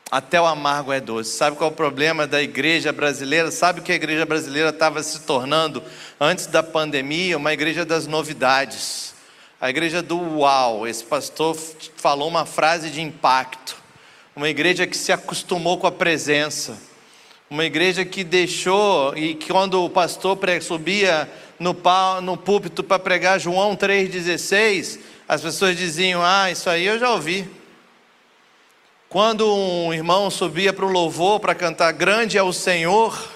[0.10, 1.32] até o amargo é doce.
[1.32, 3.52] Sabe qual é o problema da igreja brasileira?
[3.52, 5.84] Sabe que a igreja brasileira estava se tornando
[6.20, 7.38] antes da pandemia?
[7.38, 9.18] Uma igreja das novidades
[9.60, 11.58] a igreja do uau, esse pastor
[11.96, 13.76] falou uma frase de impacto.
[14.36, 16.78] Uma igreja que se acostumou com a presença.
[17.50, 21.76] Uma igreja que deixou, e que quando o pastor subia no,
[22.22, 27.50] no púlpito para pregar João 3,16, as pessoas diziam: Ah, isso aí eu já ouvi.
[29.10, 33.32] Quando um irmão subia para o louvor para cantar Grande é o Senhor,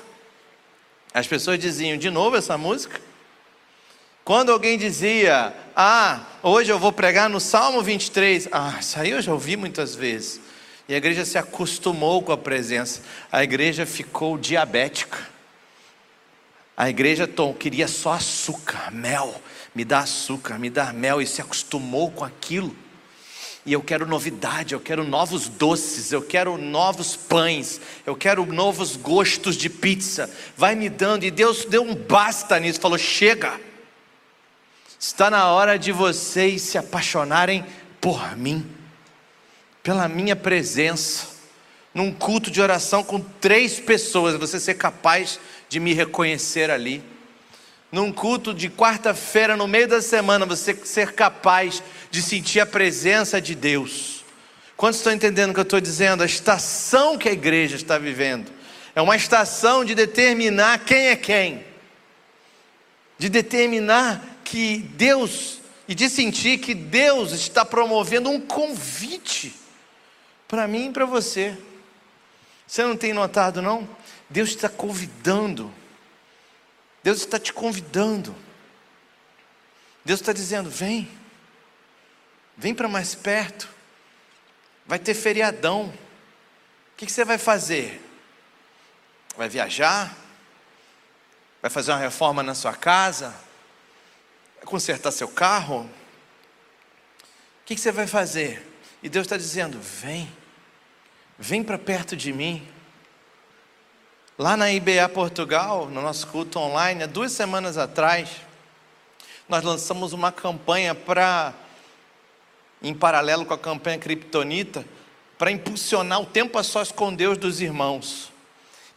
[1.13, 2.99] as pessoas diziam: De novo essa música?
[4.23, 9.21] Quando alguém dizia, ah, hoje eu vou pregar no Salmo 23, ah, isso aí eu
[9.21, 10.39] já ouvi muitas vezes.
[10.87, 15.17] E a igreja se acostumou com a presença, a igreja ficou diabética.
[16.77, 19.41] A igreja tom, queria só açúcar, mel,
[19.73, 22.75] me dá açúcar, me dá mel, e se acostumou com aquilo.
[23.65, 28.95] E eu quero novidade, eu quero novos doces, eu quero novos pães, eu quero novos
[28.95, 30.29] gostos de pizza.
[30.57, 33.59] Vai me dando, e Deus deu um basta nisso, falou: chega
[35.01, 37.65] Está na hora de vocês se apaixonarem
[37.99, 38.63] por mim,
[39.81, 41.27] pela minha presença,
[41.91, 47.03] num culto de oração com três pessoas, você ser capaz de me reconhecer ali.
[47.91, 53.41] Num culto de quarta-feira, no meio da semana, você ser capaz de sentir a presença
[53.41, 54.23] de Deus.
[54.77, 56.23] Quantos estão entendendo o que eu estou dizendo?
[56.23, 58.51] A estação que a igreja está vivendo
[58.95, 61.65] é uma estação de determinar quem é quem,
[63.17, 69.53] de determinar que Deus e de sentir que Deus está promovendo um convite
[70.47, 71.57] para mim e para você.
[72.65, 73.87] Você não tem notado, não?
[74.29, 75.71] Deus está convidando.
[77.03, 78.35] Deus está te convidando.
[80.05, 81.09] Deus está dizendo: vem,
[82.57, 83.69] vem para mais perto.
[84.85, 85.85] Vai ter feriadão.
[85.87, 88.01] O que, você vai fazer?
[89.35, 90.15] Vai viajar?
[91.61, 93.29] Vai fazer uma reforma na sua casa?
[94.57, 95.89] Vai consertar seu carro?
[97.61, 98.67] O que você vai fazer?
[99.01, 100.31] E Deus está dizendo: vem,
[101.37, 102.67] vem para perto de mim.
[104.41, 108.27] Lá na IBA Portugal, no nosso culto online, há duas semanas atrás,
[109.47, 111.53] nós lançamos uma campanha para,
[112.81, 114.83] em paralelo com a campanha Kryptonita,
[115.37, 118.31] para impulsionar o tempo a sós com Deus dos irmãos.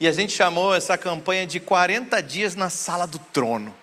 [0.00, 3.74] E a gente chamou essa campanha de 40 dias na sala do trono.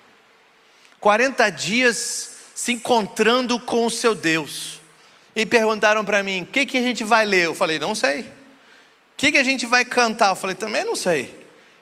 [0.99, 4.79] 40 dias se encontrando com o seu Deus.
[5.35, 7.45] E perguntaram para mim: o que, que a gente vai ler?
[7.45, 8.21] Eu falei: não sei.
[8.21, 8.25] O
[9.15, 10.29] que, que a gente vai cantar?
[10.29, 11.39] Eu falei: também não sei.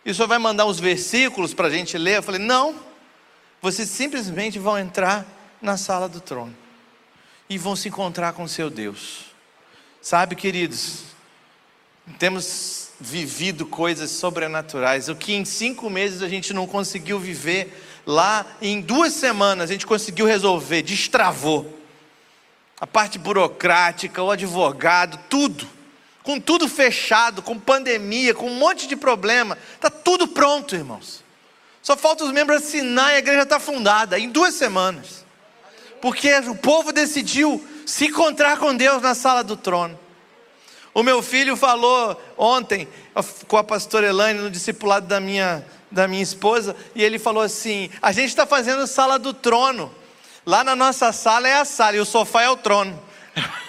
[0.09, 2.17] E o senhor vai mandar uns versículos para a gente ler?
[2.17, 2.75] Eu falei: não.
[3.61, 5.23] Vocês simplesmente vão entrar
[5.61, 6.55] na sala do trono
[7.47, 9.25] e vão se encontrar com o seu Deus.
[10.01, 11.03] Sabe, queridos,
[12.17, 15.09] temos vivido coisas sobrenaturais.
[15.09, 19.73] O que em cinco meses a gente não conseguiu viver, lá em duas semanas a
[19.73, 21.77] gente conseguiu resolver, destravou.
[22.81, 25.69] A parte burocrática, o advogado, tudo.
[26.23, 29.57] Com tudo fechado, com pandemia, com um monte de problema.
[29.75, 31.23] Está tudo pronto, irmãos.
[31.81, 35.25] Só falta os membros assinar e a igreja está fundada em duas semanas.
[36.01, 39.97] Porque o povo decidiu se encontrar com Deus na sala do trono.
[40.93, 42.87] O meu filho falou ontem
[43.47, 47.89] com a pastora Elaine no discipulado da minha, da minha esposa, e ele falou assim:
[48.01, 49.93] a gente está fazendo sala do trono.
[50.45, 52.99] Lá na nossa sala é a sala e o sofá é o trono.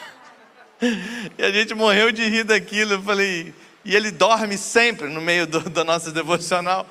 [1.38, 2.94] e a gente morreu de rir daquilo.
[2.94, 3.54] Eu falei,
[3.84, 6.86] e ele dorme sempre no meio do, do nosso devocional.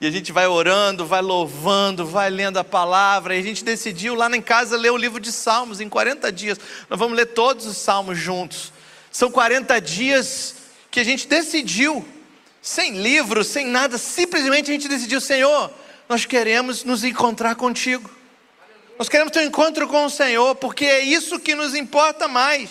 [0.00, 3.36] E a gente vai orando, vai louvando, vai lendo a palavra.
[3.36, 6.58] E a gente decidiu lá em casa ler o livro de Salmos em 40 dias.
[6.90, 8.72] Nós vamos ler todos os salmos juntos.
[9.10, 10.56] São 40 dias
[10.90, 12.06] que a gente decidiu,
[12.60, 15.70] sem livro, sem nada, simplesmente a gente decidiu: Senhor,
[16.08, 18.10] nós queremos nos encontrar contigo.
[18.98, 22.70] Nós queremos ter um encontro com o Senhor, porque é isso que nos importa mais.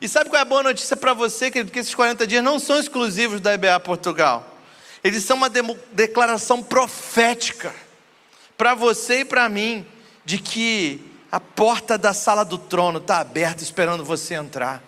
[0.00, 1.70] E sabe qual é a boa notícia para você, querido?
[1.70, 4.46] Que esses 40 dias não são exclusivos da EBA Portugal.
[5.02, 5.48] Eles são uma
[5.92, 7.74] declaração profética
[8.56, 9.86] para você e para mim,
[10.24, 11.00] de que
[11.30, 14.82] a porta da sala do trono está aberta esperando você entrar.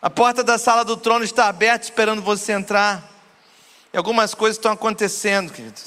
[0.00, 3.10] A porta da sala do trono está aberta esperando você entrar.
[3.92, 5.80] E algumas coisas estão acontecendo, querido.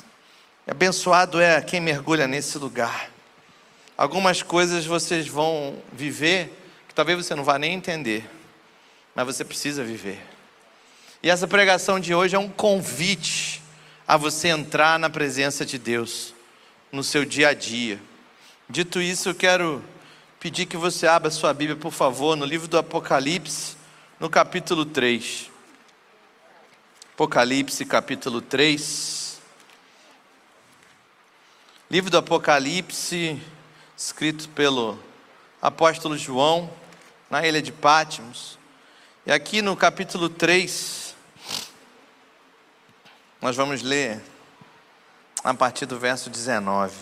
[0.66, 3.17] E abençoado é quem mergulha nesse lugar.
[3.98, 6.54] Algumas coisas vocês vão viver
[6.88, 8.30] que talvez você não vá nem entender,
[9.16, 10.24] mas você precisa viver.
[11.24, 13.60] E essa pregação de hoje é um convite
[14.08, 16.36] a você entrar na presença de Deus
[16.92, 18.00] no seu dia a dia.
[18.70, 19.84] Dito isso, eu quero
[20.40, 23.76] pedir que você abra sua Bíblia, por favor, no livro do Apocalipse,
[24.20, 25.50] no capítulo 3.
[27.16, 29.42] Apocalipse, capítulo 3.
[31.90, 33.42] Livro do Apocalipse,
[33.98, 35.00] escrito pelo
[35.60, 36.72] apóstolo João,
[37.32, 38.60] na ilha de Pátimos.
[39.26, 41.16] E aqui no capítulo 3,
[43.42, 44.22] nós vamos ler
[45.44, 46.96] a partir do verso 19.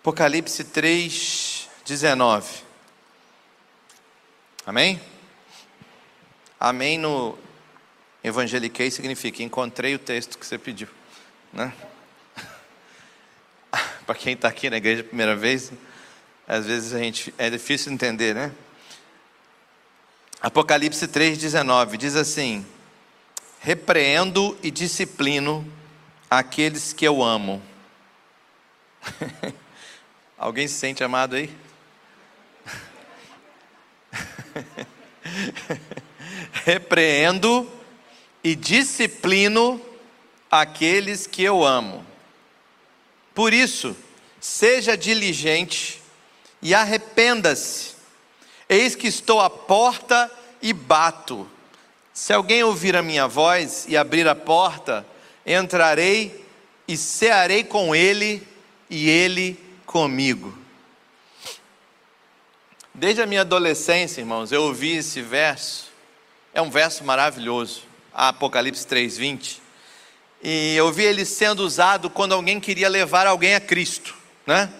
[0.00, 2.62] Apocalipse 3, 19.
[4.64, 5.15] Amém?
[6.68, 7.38] Amém no
[8.24, 10.88] evangeliquei significa encontrei o texto que você pediu.
[11.52, 11.72] Né?
[14.04, 15.70] Para quem está aqui na igreja a primeira vez,
[16.44, 18.50] às vezes a gente é difícil entender, né?
[20.40, 22.66] Apocalipse 3,19 diz assim:
[23.60, 25.64] Repreendo e disciplino
[26.28, 27.62] aqueles que eu amo.
[30.36, 31.48] Alguém se sente amado aí?
[36.66, 37.70] Repreendo
[38.42, 39.80] e disciplino
[40.50, 42.04] aqueles que eu amo.
[43.32, 43.96] Por isso,
[44.40, 46.02] seja diligente
[46.60, 47.94] e arrependa-se.
[48.68, 50.28] Eis que estou à porta
[50.60, 51.48] e bato.
[52.12, 55.06] Se alguém ouvir a minha voz e abrir a porta,
[55.46, 56.44] entrarei
[56.88, 58.44] e cearei com ele
[58.90, 59.56] e ele
[59.86, 60.52] comigo.
[62.92, 65.85] Desde a minha adolescência, irmãos, eu ouvi esse verso.
[66.56, 67.82] É um verso maravilhoso,
[68.14, 69.60] Apocalipse 3:20.
[70.42, 74.14] E eu vi ele sendo usado quando alguém queria levar alguém a Cristo,
[74.46, 74.70] né?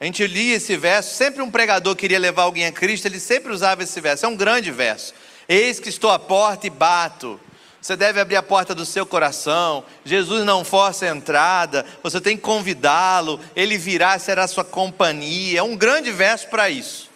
[0.00, 3.52] A gente lia esse verso, sempre um pregador queria levar alguém a Cristo, ele sempre
[3.52, 4.24] usava esse verso.
[4.24, 5.12] É um grande verso.
[5.46, 7.38] Eis que estou à porta e bato.
[7.82, 9.84] Você deve abrir a porta do seu coração.
[10.06, 11.84] Jesus não força a entrada.
[12.02, 13.38] Você tem que convidá-lo.
[13.54, 15.58] Ele virá, será sua companhia.
[15.58, 17.10] É um grande verso para isso.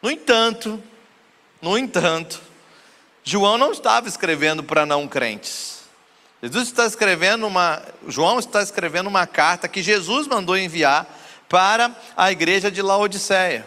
[0.00, 0.82] No entanto,
[1.60, 2.47] no entanto,
[3.28, 5.80] João não estava escrevendo para não crentes.
[6.42, 11.06] Jesus está escrevendo uma, João está escrevendo uma carta que Jesus mandou enviar
[11.46, 13.66] para a igreja de Laodiceia,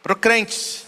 [0.00, 0.84] para crentes,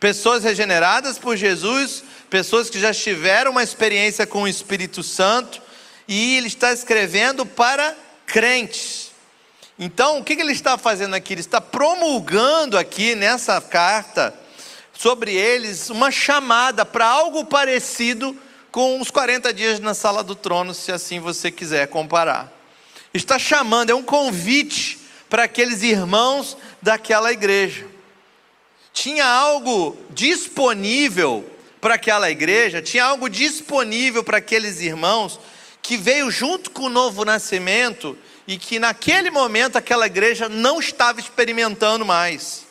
[0.00, 5.62] pessoas regeneradas por Jesus, pessoas que já tiveram uma experiência com o Espírito Santo,
[6.08, 7.96] e ele está escrevendo para
[8.26, 9.12] crentes.
[9.78, 11.34] Então, o que ele está fazendo aqui?
[11.34, 14.41] Ele está promulgando aqui nessa carta
[14.92, 18.36] sobre eles uma chamada para algo parecido
[18.70, 22.50] com os 40 dias na sala do trono, se assim você quiser comparar.
[23.12, 27.86] Está chamando, é um convite para aqueles irmãos daquela igreja.
[28.92, 31.44] Tinha algo disponível
[31.80, 35.38] para aquela igreja, tinha algo disponível para aqueles irmãos
[35.82, 38.16] que veio junto com o novo nascimento
[38.46, 42.61] e que naquele momento aquela igreja não estava experimentando mais.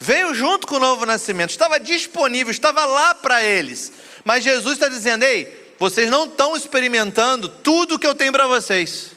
[0.00, 3.92] Veio junto com o novo nascimento, estava disponível, estava lá para eles.
[4.24, 9.12] Mas Jesus está dizendo: ei, vocês não estão experimentando tudo que eu tenho para vocês.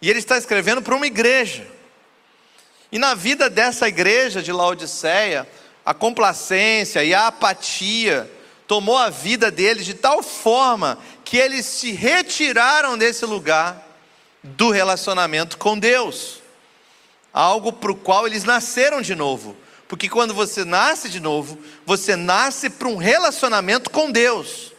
[0.00, 1.66] E ele está escrevendo para uma igreja.
[2.90, 5.48] E na vida dessa igreja de Laodiceia,
[5.84, 8.30] a complacência e a apatia
[8.66, 13.88] tomou a vida deles de tal forma que eles se retiraram desse lugar
[14.42, 16.40] do relacionamento com Deus,
[17.32, 19.56] algo para o qual eles nasceram de novo.
[19.92, 24.72] Porque quando você nasce de novo, você nasce para um relacionamento com Deus.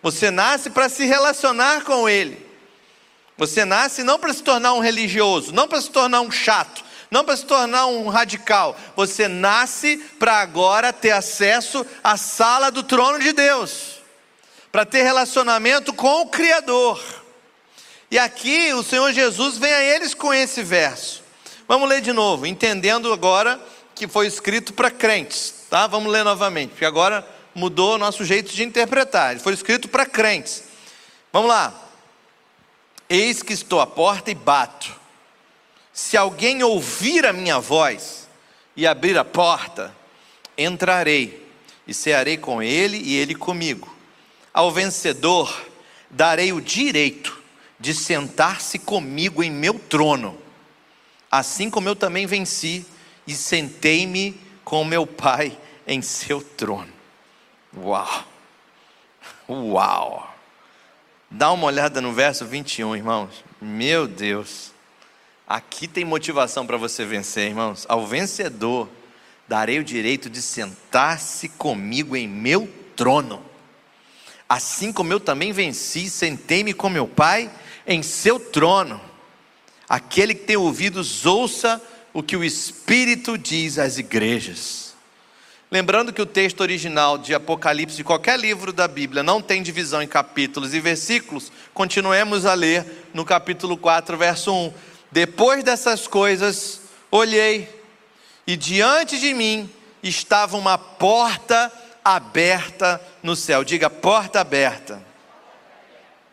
[0.00, 2.38] Você nasce para se relacionar com Ele.
[3.36, 7.24] Você nasce não para se tornar um religioso, não para se tornar um chato, não
[7.24, 8.78] para se tornar um radical.
[8.94, 14.00] Você nasce para agora ter acesso à sala do trono de Deus,
[14.70, 17.02] para ter relacionamento com o Criador.
[18.08, 21.24] E aqui o Senhor Jesus vem a eles com esse verso.
[21.66, 23.60] Vamos ler de novo, entendendo agora
[23.94, 25.86] que foi escrito para crentes, tá?
[25.86, 29.32] Vamos ler novamente, porque agora mudou o nosso jeito de interpretar.
[29.32, 30.64] Ele foi escrito para crentes.
[31.32, 31.72] Vamos lá.
[33.08, 34.94] Eis que estou à porta e bato.
[35.92, 38.28] Se alguém ouvir a minha voz
[38.76, 39.94] e abrir a porta,
[40.58, 41.46] entrarei
[41.86, 43.94] e cearei com ele e ele comigo.
[44.52, 45.66] Ao vencedor
[46.10, 47.40] darei o direito
[47.78, 50.38] de sentar-se comigo em meu trono,
[51.30, 52.86] assim como eu também venci
[53.26, 55.56] e sentei-me com meu Pai
[55.86, 56.92] em seu trono.
[57.76, 58.24] Uau!
[59.48, 60.34] Uau!
[61.30, 63.44] Dá uma olhada no verso 21, irmãos.
[63.60, 64.72] Meu Deus.
[65.46, 67.84] Aqui tem motivação para você vencer, irmãos.
[67.88, 68.88] Ao vencedor
[69.48, 73.44] darei o direito de sentar-se comigo em meu trono.
[74.48, 77.50] Assim como eu também venci, sentei-me com meu Pai
[77.86, 79.00] em seu trono.
[79.88, 81.82] Aquele que tem ouvidos, ouça
[82.22, 84.94] que o Espírito diz às igrejas.
[85.70, 90.00] Lembrando que o texto original de Apocalipse, de qualquer livro da Bíblia, não tem divisão
[90.00, 94.72] em capítulos e versículos, continuemos a ler no capítulo 4, verso 1.
[95.10, 97.68] Depois dessas coisas, olhei,
[98.46, 99.68] e diante de mim
[100.00, 101.72] estava uma porta
[102.04, 103.64] aberta no céu.
[103.64, 105.02] Diga, porta aberta.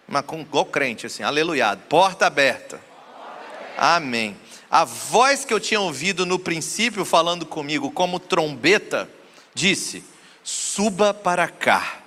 [0.07, 1.75] Mas com crente, assim, aleluia.
[1.77, 2.79] Porta aberta.
[3.77, 4.37] Amém.
[4.71, 9.09] A voz que eu tinha ouvido no princípio falando comigo como trombeta,
[9.53, 10.01] disse:
[10.45, 11.99] Suba para cá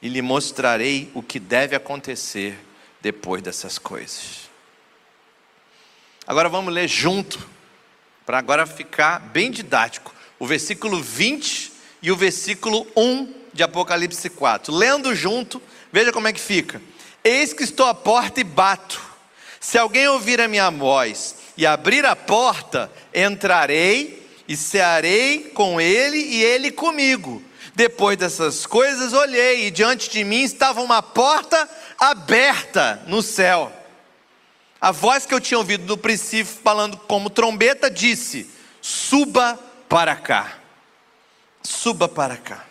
[0.00, 2.58] e lhe mostrarei o que deve acontecer
[3.02, 4.48] depois dessas coisas.
[6.26, 7.46] Agora vamos ler junto,
[8.24, 14.74] para agora ficar bem didático, o versículo 20 e o versículo 1 de Apocalipse 4.
[14.74, 15.60] Lendo junto,
[15.92, 16.80] veja como é que fica.
[17.22, 18.98] Eis que estou à porta e bato.
[19.60, 26.18] Se alguém ouvir a minha voz e abrir a porta, entrarei e cearei com ele
[26.18, 27.42] e ele comigo.
[27.74, 33.72] Depois dessas coisas, olhei e diante de mim estava uma porta aberta no céu.
[34.80, 38.48] A voz que eu tinha ouvido no princípio, falando como trombeta, disse:
[38.80, 40.58] Suba para cá.
[41.62, 42.64] suba para cá.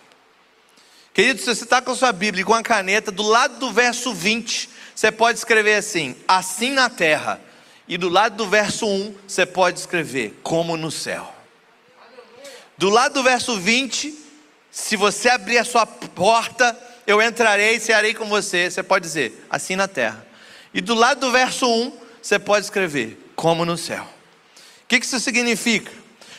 [1.14, 3.72] Querido, se você está com a sua Bíblia e com a caneta, do lado do
[3.72, 7.42] verso 20, você pode escrever assim: assim na terra.
[7.88, 11.34] E do lado do verso 1, você pode escrever: como no céu.
[12.78, 14.14] Do lado do verso 20,
[14.72, 16.78] se você abrir a sua porta,
[17.08, 18.70] eu entrarei e cearei com você.
[18.70, 20.26] Você pode dizer: assim na terra.
[20.74, 24.04] E do lado do verso 1, você pode escrever: como no céu.
[24.04, 25.92] O que isso significa?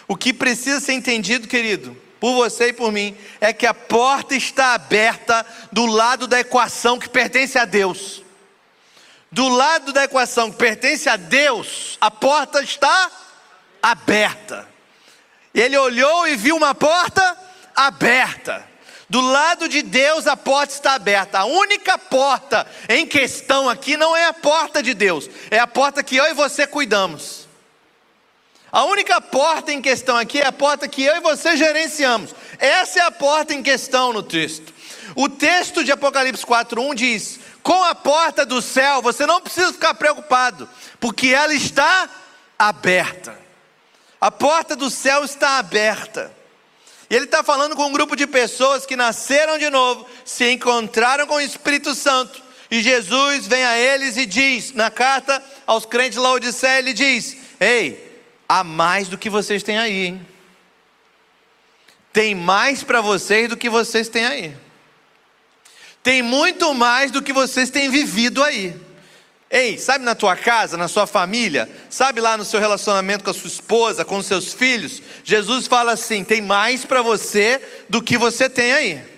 [0.09, 4.35] O que precisa ser entendido, querido, por você e por mim, é que a porta
[4.35, 8.23] está aberta do lado da equação que pertence a Deus.
[9.31, 13.11] Do lado da equação que pertence a Deus, a porta está
[13.83, 14.69] aberta.
[15.55, 17.37] Ele olhou e viu uma porta
[17.75, 18.67] aberta.
[19.09, 21.39] Do lado de Deus a porta está aberta.
[21.39, 26.03] A única porta em questão aqui não é a porta de Deus, é a porta
[26.03, 27.47] que eu e você cuidamos.
[28.73, 32.35] A única porta em questão aqui é a porta que eu e você gerenciamos.
[32.59, 34.75] Essa é a porta em questão no texto.
[35.15, 39.93] O texto de Apocalipse 4:1 diz: "Com a porta do céu, você não precisa ficar
[39.95, 40.69] preocupado,
[41.01, 42.09] porque ela está
[42.57, 43.37] aberta.
[44.21, 46.33] A porta do céu está aberta.
[47.11, 51.27] E ele está falando com um grupo de pessoas que nasceram de novo, se encontraram
[51.27, 52.41] com o Espírito Santo.
[52.71, 58.23] E Jesus vem a eles e diz, na carta aos crentes Laodiceia, ele diz: Ei,
[58.49, 60.27] há mais do que vocês têm aí, hein?
[62.13, 64.66] Tem mais para vocês do que vocês têm aí.
[66.07, 68.77] Tem muito mais do que vocês têm vivido aí.
[69.51, 73.35] Ei, sabe na tua casa, na sua família, sabe lá no seu relacionamento com a
[73.35, 78.17] sua esposa, com os seus filhos, Jesus fala assim: tem mais para você do que
[78.17, 79.16] você tem aí.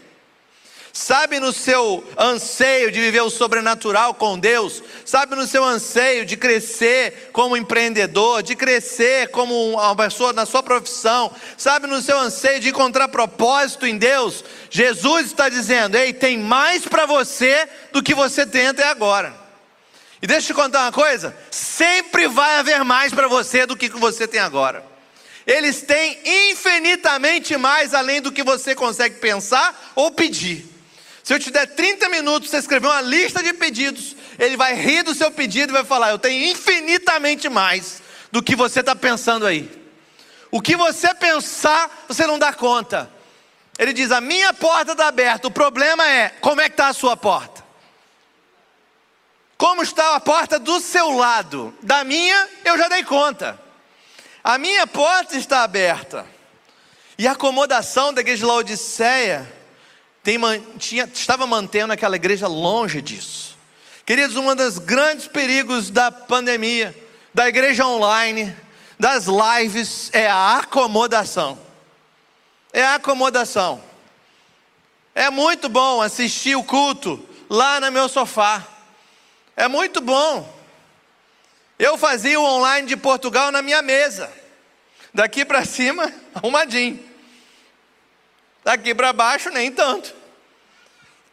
[1.01, 6.37] Sabe no seu anseio de viver o sobrenatural com Deus, sabe no seu anseio de
[6.37, 12.59] crescer como empreendedor, de crescer como uma pessoa na sua profissão, sabe no seu anseio
[12.59, 18.13] de encontrar propósito em Deus, Jesus está dizendo: ei, tem mais para você do que
[18.13, 19.33] você tem até agora.
[20.21, 23.89] E deixa eu te contar uma coisa: sempre vai haver mais para você do que
[23.89, 24.85] você tem agora.
[25.47, 26.19] Eles têm
[26.51, 30.68] infinitamente mais além do que você consegue pensar ou pedir.
[31.29, 35.03] Se eu te der 30 minutos, você escrever uma lista de pedidos, ele vai rir
[35.03, 38.01] do seu pedido e vai falar: Eu tenho infinitamente mais
[38.33, 39.71] do que você está pensando aí.
[40.51, 43.11] O que você pensar, você não dá conta.
[43.79, 45.49] Ele diz: A minha porta está aberta.
[45.49, 47.63] O problema é como é que está a sua porta.
[49.59, 51.77] Como está a porta do seu lado?
[51.83, 53.61] Da minha, eu já dei conta.
[54.43, 56.25] A minha porta está aberta.
[57.19, 59.58] E a acomodação da igreja de Laodiceia
[60.29, 60.39] tem,
[60.77, 63.57] tinha, estava mantendo aquela igreja longe disso.
[64.05, 66.95] Queridos, um dos grandes perigos da pandemia,
[67.33, 68.55] da igreja online,
[69.01, 71.59] das lives, é a acomodação.
[72.75, 73.83] É a acomodação.
[75.15, 78.67] É muito bom assistir o culto lá no meu sofá.
[79.57, 80.47] É muito bom.
[81.79, 84.31] Eu fazia o online de Portugal na minha mesa.
[85.15, 87.03] Daqui para cima, arrumadinho.
[88.63, 90.18] Daqui para baixo, nem tanto.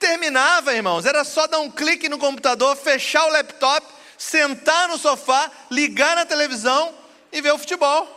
[0.05, 5.49] Terminava, irmãos, era só dar um clique no computador, fechar o laptop, sentar no sofá,
[5.71, 6.93] ligar na televisão
[7.31, 8.07] e ver o futebol.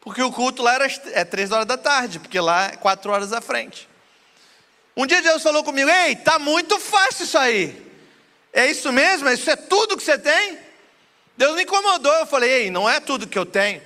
[0.00, 3.32] Porque o culto lá era é três horas da tarde, porque lá é quatro horas
[3.32, 3.88] à frente.
[4.96, 7.80] Um dia Deus falou comigo: Ei, tá muito fácil isso aí.
[8.52, 9.28] É isso mesmo?
[9.28, 10.58] Isso é tudo que você tem?
[11.36, 12.12] Deus me incomodou.
[12.14, 13.80] Eu falei, ei, não é tudo que eu tenho.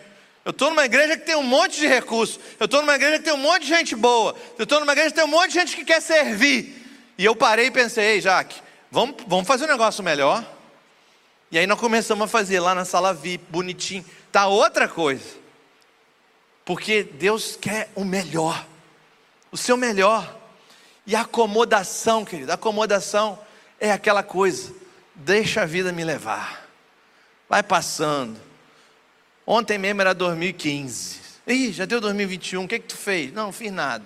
[0.46, 2.40] Eu estou numa igreja que tem um monte de recursos.
[2.58, 4.34] Eu estou numa igreja que tem um monte de gente boa.
[4.58, 6.81] Eu estou numa igreja que tem um monte de gente que quer servir.
[7.16, 8.60] E eu parei e pensei, ei, Jaque,
[8.90, 10.44] vamos, vamos fazer um negócio melhor.
[11.50, 14.04] E aí nós começamos a fazer lá na sala VIP, bonitinho.
[14.30, 15.42] Tá outra coisa.
[16.64, 18.66] Porque Deus quer o melhor.
[19.50, 20.42] O seu melhor.
[21.06, 23.38] E acomodação, querido, acomodação
[23.80, 24.72] é aquela coisa,
[25.14, 26.68] deixa a vida me levar,
[27.48, 28.40] vai passando.
[29.44, 33.32] Ontem mesmo era 2015, ih, já deu 2021, o que, que tu fez?
[33.32, 34.04] Não, não fiz nada.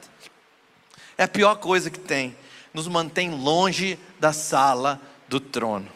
[1.19, 2.35] É a pior coisa que tem,
[2.77, 5.89] nos mantém longe da sala do trono.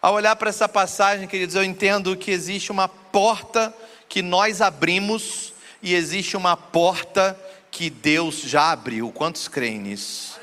[0.00, 3.74] Ao olhar para essa passagem, queridos, eu entendo que existe uma porta
[4.08, 5.52] que nós abrimos
[5.82, 7.36] e existe uma porta
[7.68, 9.10] que Deus já abriu.
[9.10, 10.38] Quantos creem nisso?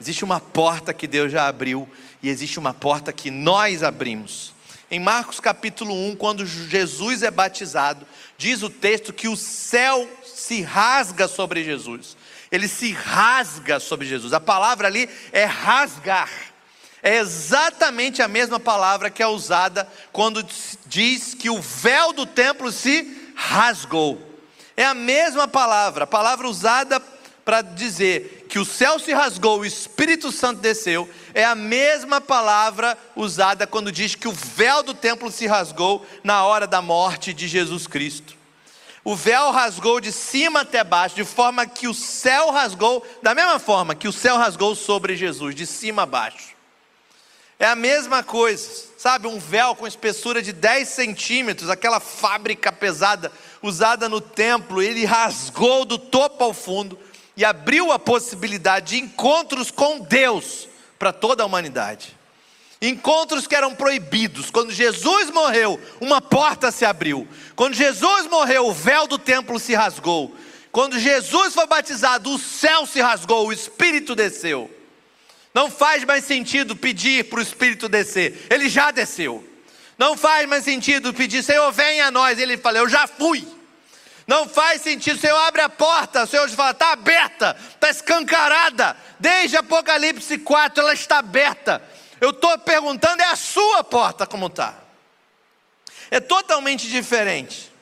[0.00, 1.88] Existe uma porta que Deus já abriu
[2.22, 4.54] e existe uma porta que nós abrimos.
[4.88, 8.06] Em Marcos capítulo 1, quando Jesus é batizado,
[8.38, 12.16] diz o texto que o céu se rasga sobre Jesus.
[12.50, 14.32] Ele se rasga sobre Jesus.
[14.32, 16.30] A palavra ali é rasgar.
[17.02, 20.44] É exatamente a mesma palavra que é usada quando
[20.86, 24.20] diz que o véu do templo se rasgou.
[24.76, 27.00] É a mesma palavra, a palavra usada
[27.44, 32.98] para dizer que o céu se rasgou, o Espírito Santo desceu, é a mesma palavra
[33.14, 37.46] usada quando diz que o véu do templo se rasgou na hora da morte de
[37.46, 38.36] Jesus Cristo.
[39.06, 43.60] O véu rasgou de cima até baixo, de forma que o céu rasgou, da mesma
[43.60, 46.56] forma que o céu rasgou sobre Jesus, de cima a baixo.
[47.56, 49.28] É a mesma coisa, sabe?
[49.28, 53.30] Um véu com espessura de 10 centímetros, aquela fábrica pesada
[53.62, 56.98] usada no templo, ele rasgou do topo ao fundo
[57.36, 60.66] e abriu a possibilidade de encontros com Deus
[60.98, 62.15] para toda a humanidade.
[62.80, 64.50] Encontros que eram proibidos.
[64.50, 67.26] Quando Jesus morreu, uma porta se abriu.
[67.54, 70.36] Quando Jesus morreu, o véu do templo se rasgou.
[70.70, 74.70] Quando Jesus foi batizado, o céu se rasgou, o Espírito desceu.
[75.54, 79.42] Não faz mais sentido pedir para o Espírito descer, ele já desceu.
[79.98, 82.38] Não faz mais sentido pedir, Senhor, venha a nós.
[82.38, 83.46] Ele fala, eu já fui.
[84.26, 86.24] Não faz sentido, Senhor, abre a porta.
[86.24, 88.96] O Senhor fala, está aberta, está escancarada.
[89.18, 91.82] Desde Apocalipse 4, ela está aberta.
[92.20, 94.74] Eu estou perguntando, é a sua porta como está.
[96.10, 97.72] É totalmente diferente.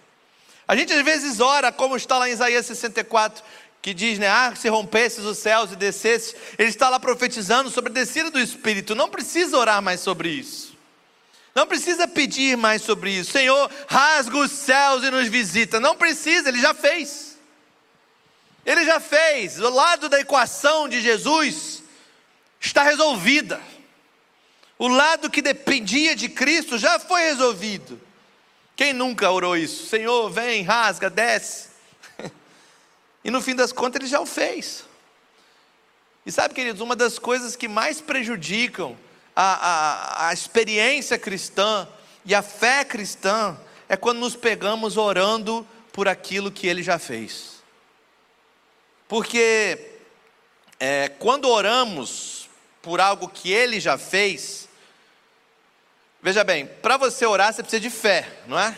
[0.67, 3.45] A gente às vezes ora, como está lá em Isaías 64,
[3.83, 4.29] que diz, né?
[4.29, 6.35] Ah, se rompesses os céus e descesses.
[6.59, 8.95] Ele está lá profetizando sobre a descida do Espírito.
[8.95, 10.75] Não precisa orar mais sobre isso.
[11.55, 13.31] Não precisa pedir mais sobre isso.
[13.31, 15.79] Senhor, rasga os céus e nos visita.
[15.79, 17.39] Não precisa, ele já fez.
[18.65, 19.61] Ele já fez.
[19.61, 21.83] O lado da equação de Jesus
[22.59, 23.61] está resolvida.
[24.79, 28.01] O lado que dependia de Cristo já foi resolvido.
[28.77, 29.87] Quem nunca orou isso?
[29.87, 31.69] Senhor, vem, rasga, desce.
[33.27, 34.85] E no fim das contas ele já o fez.
[36.27, 38.95] E sabe, queridos, uma das coisas que mais prejudicam
[39.35, 41.89] a, a, a experiência cristã
[42.25, 43.57] e a fé cristã
[43.89, 47.63] é quando nos pegamos orando por aquilo que ele já fez.
[49.07, 49.93] Porque
[50.81, 52.49] é, quando oramos
[52.83, 54.64] por algo que ele já fez,
[56.25, 58.75] veja bem, para você orar você precisa de fé, não é?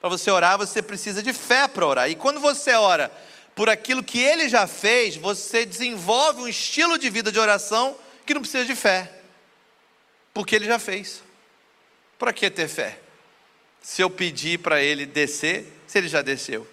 [0.00, 2.08] Para você orar você precisa de fé para orar.
[2.08, 3.12] E quando você ora
[3.54, 8.32] por aquilo que ele já fez, você desenvolve um estilo de vida de oração que
[8.32, 9.12] não precisa de fé
[10.36, 11.22] porque ele já fez.
[12.18, 12.98] Para que ter fé?
[13.80, 16.66] Se eu pedir para ele descer, se ele já desceu.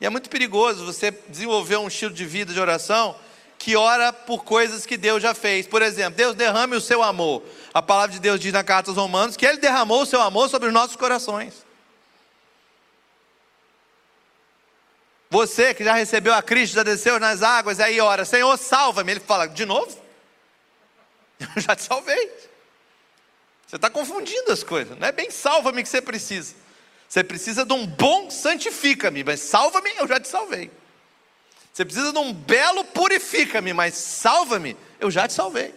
[0.00, 3.16] E é muito perigoso você desenvolver um estilo de vida de oração
[3.58, 5.66] que ora por coisas que Deus já fez.
[5.66, 7.42] Por exemplo, Deus derrame o seu amor.
[7.72, 10.48] A palavra de Deus diz na carta aos Romanos que ele derramou o seu amor
[10.48, 11.64] sobre os nossos corações.
[15.30, 19.12] Você que já recebeu a Cristo, já desceu nas águas, aí ora, Senhor, salva-me.
[19.12, 19.98] Ele fala, de novo?
[21.40, 22.30] Eu já te salvei.
[23.66, 24.96] Você está confundindo as coisas.
[24.96, 26.54] Não é bem salva-me que você precisa.
[27.08, 30.70] Você precisa de um bom santifica-me, mas salva-me, eu já te salvei.
[31.74, 35.74] Você precisa de um belo purifica-me, mas salva-me, eu já te salvei.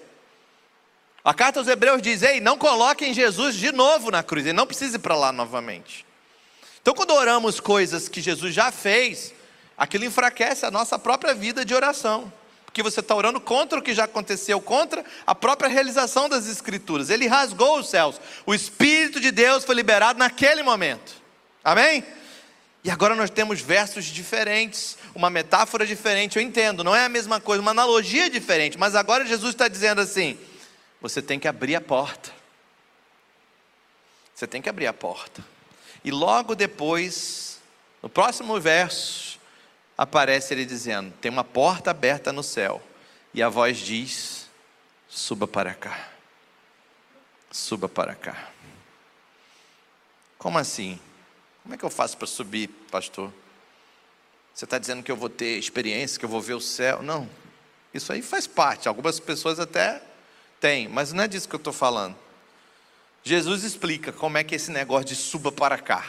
[1.24, 4.68] A carta aos Hebreus diz: Ei, não coloquem Jesus de novo na cruz, ele não
[4.68, 6.06] precisa ir para lá novamente.
[6.80, 9.34] Então, quando oramos coisas que Jesus já fez,
[9.76, 12.32] aquilo enfraquece a nossa própria vida de oração
[12.78, 17.10] porque você está orando contra o que já aconteceu, contra a própria realização das Escrituras.
[17.10, 21.16] Ele rasgou os céus, o Espírito de Deus foi liberado naquele momento,
[21.64, 22.04] amém?
[22.88, 27.38] E agora nós temos versos diferentes, uma metáfora diferente, eu entendo, não é a mesma
[27.38, 30.40] coisa, uma analogia diferente, mas agora Jesus está dizendo assim:
[31.02, 32.32] você tem que abrir a porta.
[34.34, 35.44] Você tem que abrir a porta.
[36.02, 37.60] E logo depois,
[38.02, 39.38] no próximo verso,
[39.98, 42.82] aparece ele dizendo: Tem uma porta aberta no céu.
[43.34, 44.50] E a voz diz:
[45.10, 46.08] Suba para cá.
[47.52, 48.48] Suba para cá.
[50.38, 50.98] Como assim?
[51.68, 53.30] Como é que eu faço para subir, pastor?
[54.54, 57.04] Você está dizendo que eu vou ter experiência, que eu vou ver o céu?
[57.04, 57.30] Não,
[57.94, 58.88] isso aí faz parte.
[58.88, 60.02] Algumas pessoas até
[60.62, 62.16] têm, mas não é disso que eu estou falando.
[63.22, 66.06] Jesus explica como é que é esse negócio de suba para cá.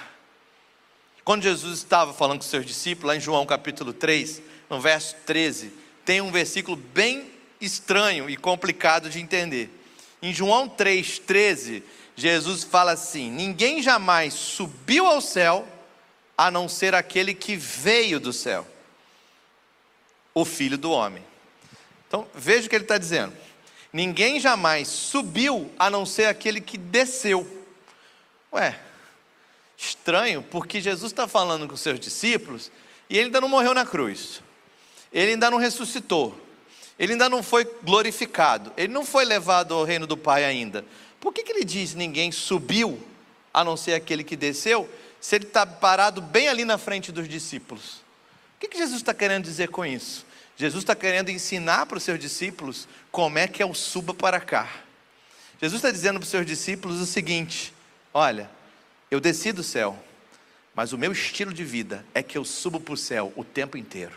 [1.24, 4.40] Quando Jesus estava falando com seus discípulos, lá em João capítulo 3,
[4.70, 5.72] no verso 13,
[6.04, 9.68] tem um versículo bem estranho e complicado de entender.
[10.22, 11.82] Em João 3, 13,
[12.18, 15.66] Jesus fala assim: Ninguém jamais subiu ao céu
[16.36, 18.66] a não ser aquele que veio do céu,
[20.34, 21.22] o Filho do Homem.
[22.08, 23.32] Então, veja o que ele está dizendo.
[23.92, 27.46] Ninguém jamais subiu a não ser aquele que desceu.
[28.52, 28.76] Ué,
[29.76, 32.68] estranho, porque Jesus está falando com os seus discípulos
[33.08, 34.42] e ele ainda não morreu na cruz,
[35.12, 36.36] ele ainda não ressuscitou,
[36.98, 40.84] ele ainda não foi glorificado, ele não foi levado ao reino do Pai ainda.
[41.20, 43.02] Por que, que ele diz ninguém subiu,
[43.52, 44.88] a não ser aquele que desceu,
[45.20, 48.04] se ele está parado bem ali na frente dos discípulos?
[48.56, 50.26] O que, que Jesus está querendo dizer com isso?
[50.56, 54.40] Jesus está querendo ensinar para os seus discípulos como é que é o suba para
[54.40, 54.68] cá.
[55.60, 57.72] Jesus está dizendo para os seus discípulos o seguinte:
[58.12, 58.50] olha,
[59.10, 59.96] eu desci do céu,
[60.74, 63.76] mas o meu estilo de vida é que eu subo para o céu o tempo
[63.76, 64.14] inteiro.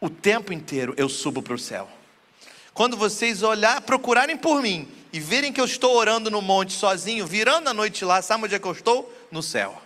[0.00, 1.88] O tempo inteiro eu subo para o céu.
[2.78, 7.26] Quando vocês olhar, procurarem por mim e verem que eu estou orando no monte sozinho,
[7.26, 9.12] virando a noite lá, sabe onde é que eu estou?
[9.32, 9.82] No céu.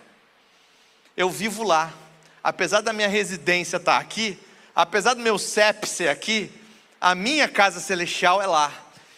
[1.17, 1.91] Eu vivo lá.
[2.43, 4.37] Apesar da minha residência estar aqui,
[4.75, 6.51] apesar do meu CEP ser aqui,
[7.01, 8.71] a minha casa celestial é lá.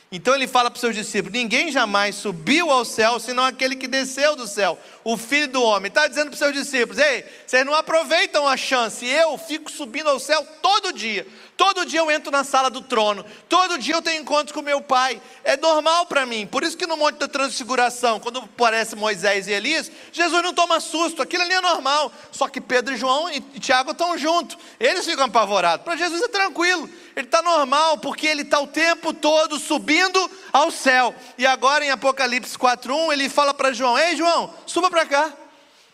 [0.10, 3.90] Então ele fala para os seus discípulos: ninguém jamais subiu ao céu senão aquele que
[3.90, 5.90] desceu do céu, o filho do homem.
[5.90, 10.08] Está dizendo para os seus discípulos: ei, vocês não aproveitam a chance, eu fico subindo
[10.08, 11.28] ao céu todo dia.
[11.58, 14.82] Todo dia eu entro na sala do trono, todo dia eu tenho encontros com meu
[14.82, 15.22] pai.
[15.42, 16.46] É normal para mim.
[16.46, 20.82] Por isso que no Monte da Transfiguração, quando aparece Moisés e Elias, Jesus não toma
[20.82, 22.12] susto, aquilo ali é normal.
[22.30, 25.86] Só que Pedro e João e Tiago estão juntos, eles ficam apavorados.
[25.86, 30.70] Para Jesus é tranquilo, ele está normal, porque ele está o tempo todo subindo ao
[30.70, 31.16] céu.
[31.38, 35.32] E agora em Apocalipse 4:1 ele fala para João: Ei João, suba para cá,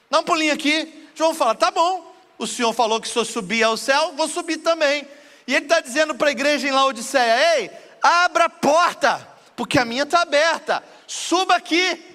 [0.10, 1.08] dá um pulinho aqui.
[1.14, 4.58] João fala: Tá bom, o Senhor falou que se eu subir ao céu, vou subir
[4.58, 5.06] também.
[5.48, 9.86] E ele está dizendo para a igreja em Laodiceia: Ei, abra a porta, porque a
[9.86, 12.08] minha está aberta, suba aqui.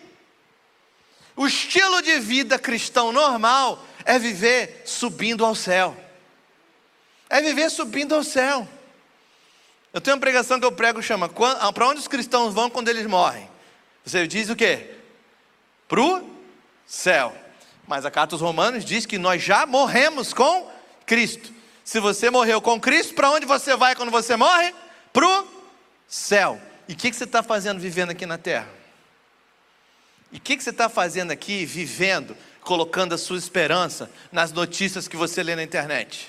[1.37, 5.97] O estilo de vida cristão normal é viver subindo ao céu,
[7.29, 8.67] é viver subindo ao céu.
[9.93, 12.89] Eu tenho uma pregação que eu prego chama ah, Para onde os cristãos vão quando
[12.89, 13.49] eles morrem?
[14.05, 14.95] Você diz o quê?
[15.89, 16.31] Para o
[16.87, 17.35] céu.
[17.89, 20.71] Mas a carta aos Romanos diz que nós já morremos com
[21.07, 21.56] Cristo.
[21.87, 24.75] Se você morreu com Cristo, para onde você vai quando você morre?
[25.13, 25.49] Para o
[26.09, 26.61] céu.
[26.89, 28.69] E o que, que, você está fazendo vivendo aqui na terra?
[30.33, 35.07] E o que, que, você está fazendo aqui vivendo, colocando a sua esperança nas notícias
[35.07, 36.29] que você lê na internet?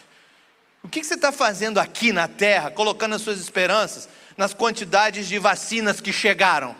[0.83, 4.07] O que, que você está fazendo aqui na terra, colocando as suas esperanças
[4.37, 6.75] nas quantidades de vacinas que chegaram?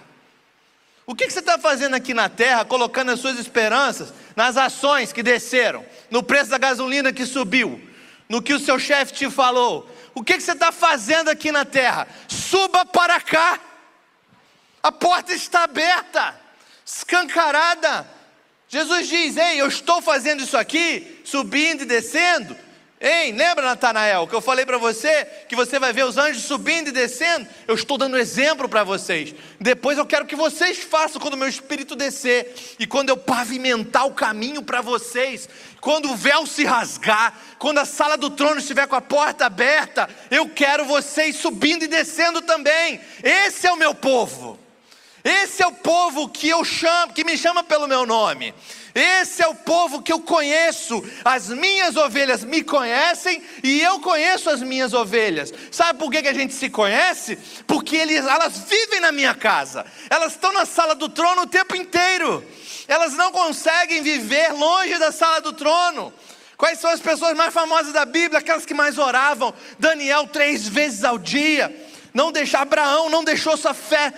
[1.04, 5.12] O que, que você está fazendo aqui na terra, colocando as suas esperanças nas ações
[5.12, 7.87] que desceram, no preço da gasolina que subiu,
[8.28, 9.90] no que o seu chefe te falou.
[10.14, 12.08] O que, que você está fazendo aqui na terra?
[12.28, 13.60] Suba para cá.
[14.82, 16.40] A porta está aberta,
[16.86, 18.08] escancarada.
[18.68, 22.58] Jesus diz: Ei, eu estou fazendo isso aqui, subindo e descendo,
[23.00, 26.88] Ei, lembra, Natanael, que eu falei para você que você vai ver os anjos subindo
[26.88, 27.48] e descendo?
[27.68, 29.36] Eu estou dando exemplo para vocês.
[29.60, 34.08] Depois eu quero que vocês façam quando o meu espírito descer e quando eu pavimentar
[34.08, 35.48] o caminho para vocês,
[35.80, 40.10] quando o véu se rasgar, quando a sala do trono estiver com a porta aberta,
[40.32, 43.00] eu quero vocês subindo e descendo também.
[43.24, 44.67] Esse é o meu povo.
[45.28, 48.54] Esse é o povo que eu chamo, que me chama pelo meu nome.
[48.96, 51.04] Esse é o povo que eu conheço.
[51.26, 55.54] As minhas ovelhas me conhecem e eu conheço as minhas ovelhas.
[55.70, 57.38] Sabe por que, que a gente se conhece?
[57.68, 59.86] Porque eles, elas vivem na minha casa.
[60.10, 62.42] Elas estão na sala do trono o tempo inteiro.
[62.88, 66.14] Elas não conseguem viver longe da sala do trono.
[66.56, 68.40] Quais são as pessoas mais famosas da Bíblia?
[68.40, 69.54] Aquelas que mais oravam.
[69.78, 71.86] Daniel três vezes ao dia.
[72.14, 74.12] Não deixar Abraão, não deixou sua fé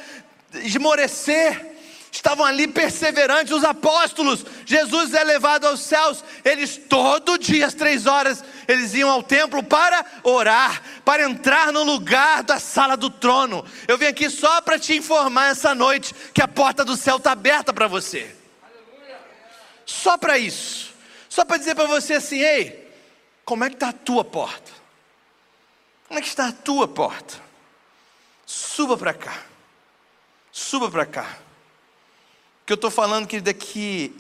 [0.55, 1.69] esmorecer
[2.11, 4.45] estavam ali perseverantes, os apóstolos.
[4.65, 9.63] Jesus é levado aos céus, eles todo dia, às três horas, eles iam ao templo
[9.63, 13.65] para orar, para entrar no lugar da sala do trono.
[13.88, 17.31] Eu vim aqui só para te informar essa noite que a porta do céu está
[17.31, 18.35] aberta para você.
[19.85, 20.93] Só para isso,
[21.27, 22.88] só para dizer para você assim: ei,
[23.43, 24.71] como é que está a tua porta?
[26.07, 27.35] Como é que está a tua porta?
[28.45, 29.43] Suba para cá,
[30.51, 31.38] suba para cá
[32.69, 34.15] que eu estou falando, querido, é que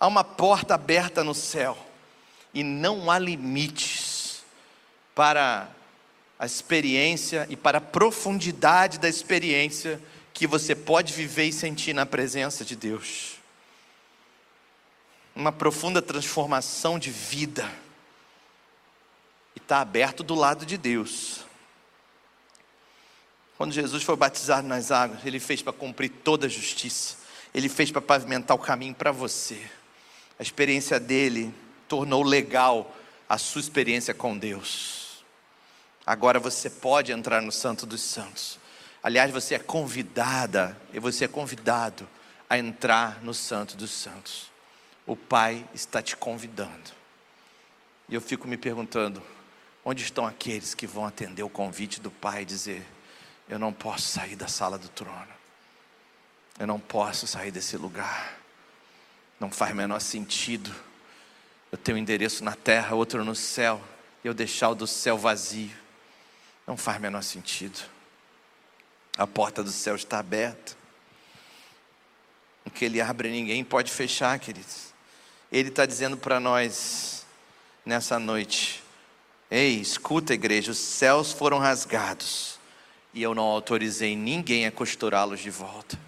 [0.00, 1.78] há uma porta aberta no céu
[2.52, 4.42] e não há limites
[5.14, 5.70] para
[6.36, 10.02] a experiência e para a profundidade da experiência
[10.34, 13.36] que você pode viver e sentir na presença de Deus.
[15.32, 17.70] Uma profunda transformação de vida.
[19.54, 21.44] E está aberto do lado de Deus.
[23.60, 27.16] Quando Jesus foi batizado nas águas, ele fez para cumprir toda a justiça.
[27.52, 29.60] Ele fez para pavimentar o caminho para você.
[30.38, 31.54] A experiência dele
[31.86, 32.90] tornou legal
[33.28, 35.22] a sua experiência com Deus.
[36.06, 38.58] Agora você pode entrar no Santo dos Santos.
[39.02, 42.08] Aliás, você é convidada, e você é convidado
[42.48, 44.50] a entrar no Santo dos Santos.
[45.06, 46.92] O Pai está te convidando.
[48.08, 49.22] E eu fico me perguntando:
[49.84, 52.86] onde estão aqueles que vão atender o convite do Pai e dizer:
[53.50, 55.26] Eu não posso sair da sala do trono?
[56.56, 58.38] Eu não posso sair desse lugar.
[59.40, 60.72] Não faz menor sentido.
[61.72, 63.82] Eu tenho um endereço na terra, outro no céu.
[64.22, 65.72] e eu deixar o do céu vazio.
[66.64, 67.80] Não faz menor sentido.
[69.18, 70.76] A porta do céu está aberta.
[72.64, 74.94] O que ele abre, ninguém pode fechar, queridos.
[75.50, 77.26] Ele está dizendo para nós
[77.84, 78.80] nessa noite:
[79.50, 82.59] Ei, escuta, igreja, os céus foram rasgados
[83.12, 85.98] e eu não autorizei ninguém a costurá-los de volta.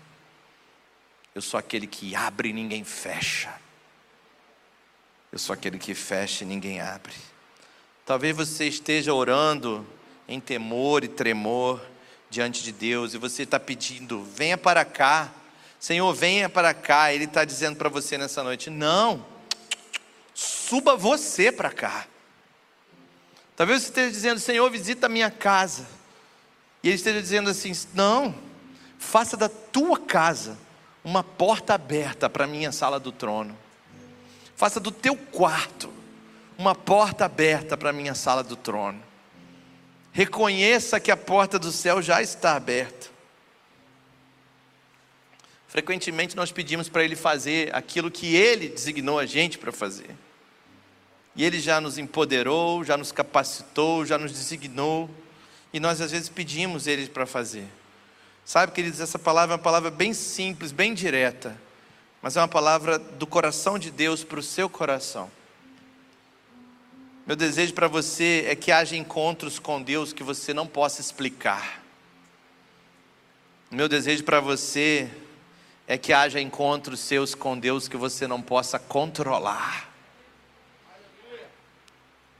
[1.35, 3.53] Eu sou aquele que abre e ninguém fecha.
[5.33, 7.15] Eu sou aquele que fecha e ninguém abre.
[8.05, 9.87] Talvez você esteja orando
[10.29, 11.81] em temor e tremor
[12.29, 15.33] diante de Deus e você está pedindo: venha para cá,
[15.81, 17.13] Senhor, venha para cá.
[17.13, 19.25] Ele está dizendo para você nessa noite: não,
[20.35, 22.07] suba você para cá.
[23.57, 26.02] Talvez você esteja dizendo: Senhor, visita a minha casa.
[26.83, 28.35] E ele esteja dizendo assim: não,
[28.99, 30.59] faça da tua casa
[31.05, 33.57] uma porta aberta para a minha sala do trono.
[34.57, 35.93] Faça do teu quarto
[36.63, 39.03] uma porta aberta para a minha sala do trono.
[40.13, 43.11] Reconheça que a porta do céu já está aberta.
[45.67, 50.15] Frequentemente nós pedimos para Ele fazer aquilo que Ele designou a gente para fazer.
[51.35, 55.11] E Ele já nos empoderou, já nos capacitou, já nos designou.
[55.73, 57.67] E nós às vezes pedimos Ele para fazer.
[58.45, 61.57] Sabe, queridos, essa palavra é uma palavra bem simples, bem direta
[62.23, 65.29] mas é uma palavra do coração de Deus para o seu coração.
[67.27, 71.83] Meu desejo para você é que haja encontros com Deus que você não possa explicar.
[73.69, 75.11] Meu desejo para você
[75.89, 79.91] é que haja encontros seus com Deus que você não possa controlar.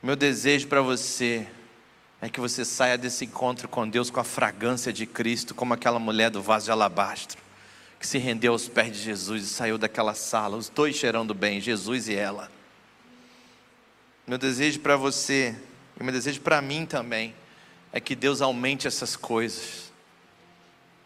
[0.01, 1.47] Meu desejo para você
[2.23, 5.99] é que você saia desse encontro com Deus com a fragrância de Cristo, como aquela
[5.99, 7.43] mulher do vaso de alabastro
[8.03, 11.61] que se rendeu aos pés de Jesus e saiu daquela sala, os dois cheirando bem,
[11.61, 12.51] Jesus e ela.
[14.27, 15.55] Meu desejo para você,
[15.99, 17.33] e meu desejo para mim também,
[17.93, 19.93] é que Deus aumente essas coisas,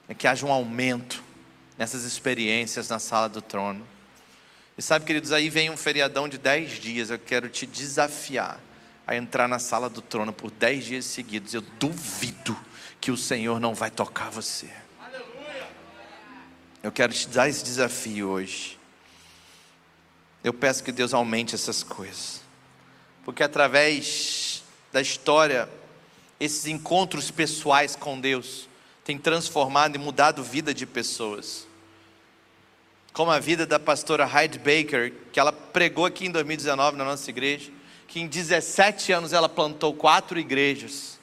[0.09, 1.23] é que haja um aumento
[1.77, 3.87] nessas experiências na sala do trono.
[4.79, 8.59] E sabe, queridos, aí vem um feriadão de dez dias, eu quero te desafiar
[9.07, 11.55] a entrar na sala do trono por dez dias seguidos.
[11.55, 12.59] Eu duvido
[13.01, 14.69] que o Senhor não vai tocar você.
[16.83, 18.79] Eu quero te dar esse desafio hoje.
[20.43, 22.41] Eu peço que Deus aumente essas coisas,
[23.25, 24.63] porque através
[24.93, 25.69] da história,
[26.39, 28.69] esses encontros pessoais com Deus
[29.05, 31.67] têm transformado e mudado vida de pessoas.
[33.13, 37.29] Como a vida da pastora Hyde Baker, que ela pregou aqui em 2019 na nossa
[37.29, 37.73] igreja,
[38.07, 41.19] que em 17 anos ela plantou quatro igrejas,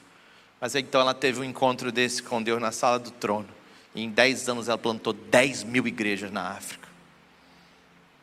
[0.60, 3.50] mas então ela teve um encontro desse com Deus na sala do trono.
[3.96, 6.88] E em 10 anos ela plantou 10 mil igrejas na África.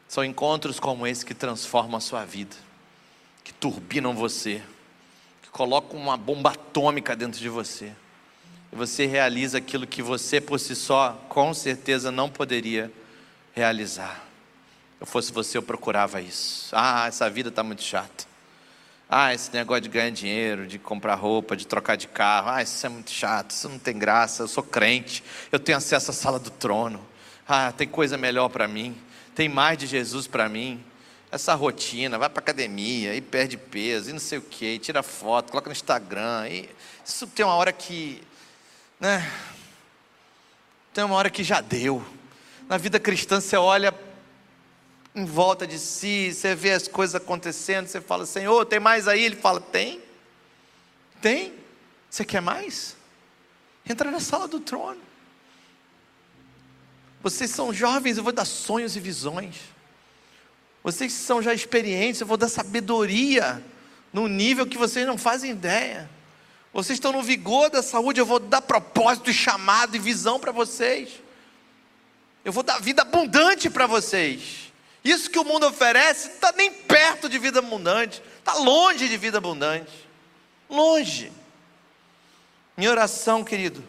[0.08, 2.56] São encontros como esse que transformam a sua vida,
[3.44, 4.62] que turbinam você,
[5.42, 7.92] que colocam uma bomba atômica dentro de você.
[8.72, 12.90] E você realiza aquilo que você por si só, com certeza, não poderia
[13.52, 14.24] realizar.
[15.00, 16.68] Eu fosse você, eu procurava isso.
[16.72, 18.29] Ah, essa vida está muito chata.
[19.12, 22.48] Ah, esse negócio de ganhar dinheiro, de comprar roupa, de trocar de carro.
[22.48, 24.44] Ah, isso é muito chato, isso não tem graça.
[24.44, 27.04] Eu sou crente, eu tenho acesso à sala do trono.
[27.48, 28.96] Ah, tem coisa melhor para mim.
[29.34, 30.84] Tem mais de Jesus para mim.
[31.28, 35.50] Essa rotina, vai para academia, e perde peso, e não sei o quê, tira foto,
[35.50, 36.48] coloca no Instagram.
[37.04, 38.22] Isso tem uma hora que,
[39.00, 39.28] né?
[40.94, 42.04] Tem uma hora que já deu.
[42.68, 43.92] Na vida cristã você olha
[45.14, 49.24] em volta de si, você vê as coisas acontecendo, você fala, Senhor, tem mais aí?
[49.24, 50.00] Ele fala, tem.
[51.20, 51.54] Tem.
[52.08, 52.96] Você quer mais?
[53.88, 55.00] Entra na sala do trono.
[57.22, 59.56] Vocês são jovens, eu vou dar sonhos e visões.
[60.82, 63.62] Vocês são já experientes, eu vou dar sabedoria
[64.12, 66.08] no nível que vocês não fazem ideia.
[66.72, 70.52] Vocês estão no vigor da saúde, eu vou dar propósito e chamado e visão para
[70.52, 71.10] vocês.
[72.44, 74.69] Eu vou dar vida abundante para vocês.
[75.02, 79.38] Isso que o mundo oferece está nem perto de vida abundante, está longe de vida
[79.38, 80.08] abundante.
[80.68, 81.32] Longe.
[82.76, 83.82] Minha oração, querido,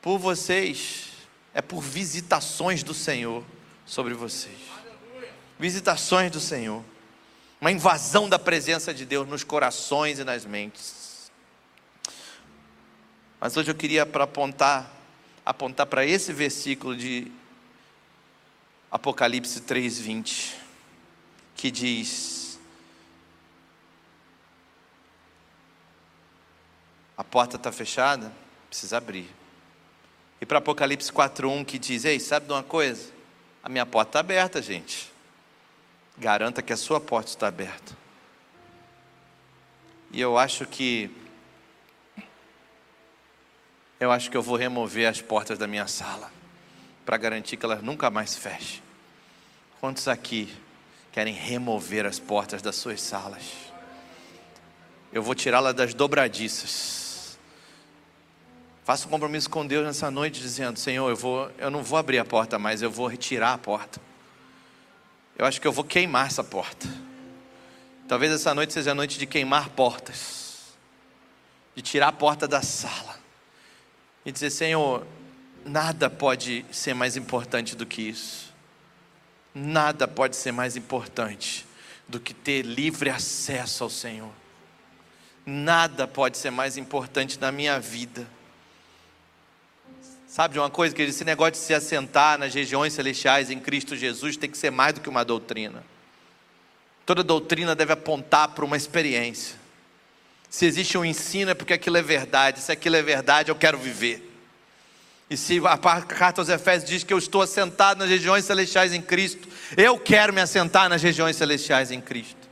[0.00, 1.08] por vocês,
[1.54, 3.44] é por visitações do Senhor
[3.84, 4.58] sobre vocês.
[5.58, 6.82] Visitações do Senhor.
[7.60, 11.30] Uma invasão da presença de Deus nos corações e nas mentes.
[13.40, 14.90] Mas hoje eu queria para apontar,
[15.44, 17.30] apontar para esse versículo de
[18.96, 20.54] Apocalipse 3:20,
[21.54, 22.58] que diz:
[27.14, 28.32] A porta está fechada,
[28.70, 29.28] precisa abrir.
[30.40, 33.12] E para Apocalipse 4:1 que diz: Ei, sabe de uma coisa?
[33.62, 35.12] A minha porta está aberta, gente.
[36.16, 37.94] Garanta que a sua porta está aberta.
[40.10, 41.10] E eu acho que
[44.00, 46.32] eu acho que eu vou remover as portas da minha sala
[47.04, 48.85] para garantir que elas nunca mais fechem.
[49.80, 50.54] Quantos aqui
[51.12, 53.42] querem remover as portas das suas salas?
[55.12, 57.38] Eu vou tirá-las das dobradiças.
[58.84, 62.18] Faça um compromisso com Deus nessa noite, dizendo: Senhor, eu, vou, eu não vou abrir
[62.18, 64.00] a porta mais, eu vou retirar a porta.
[65.36, 66.88] Eu acho que eu vou queimar essa porta.
[68.08, 70.76] Talvez essa noite seja a noite de queimar portas,
[71.74, 73.16] de tirar a porta da sala
[74.24, 75.04] e dizer: Senhor,
[75.64, 78.45] nada pode ser mais importante do que isso.
[79.58, 81.64] Nada pode ser mais importante
[82.06, 84.30] do que ter livre acesso ao Senhor.
[85.46, 88.26] Nada pode ser mais importante na minha vida.
[90.28, 93.96] Sabe de uma coisa, que esse negócio de se assentar nas regiões celestiais em Cristo
[93.96, 95.82] Jesus tem que ser mais do que uma doutrina.
[97.06, 99.56] Toda doutrina deve apontar para uma experiência.
[100.50, 102.60] Se existe um ensino é porque aquilo é verdade.
[102.60, 104.25] Se aquilo é verdade, eu quero viver.
[105.28, 109.02] E se a carta aos Efésios diz que eu estou assentado nas regiões celestiais em
[109.02, 112.48] Cristo, eu quero me assentar nas regiões celestiais em Cristo.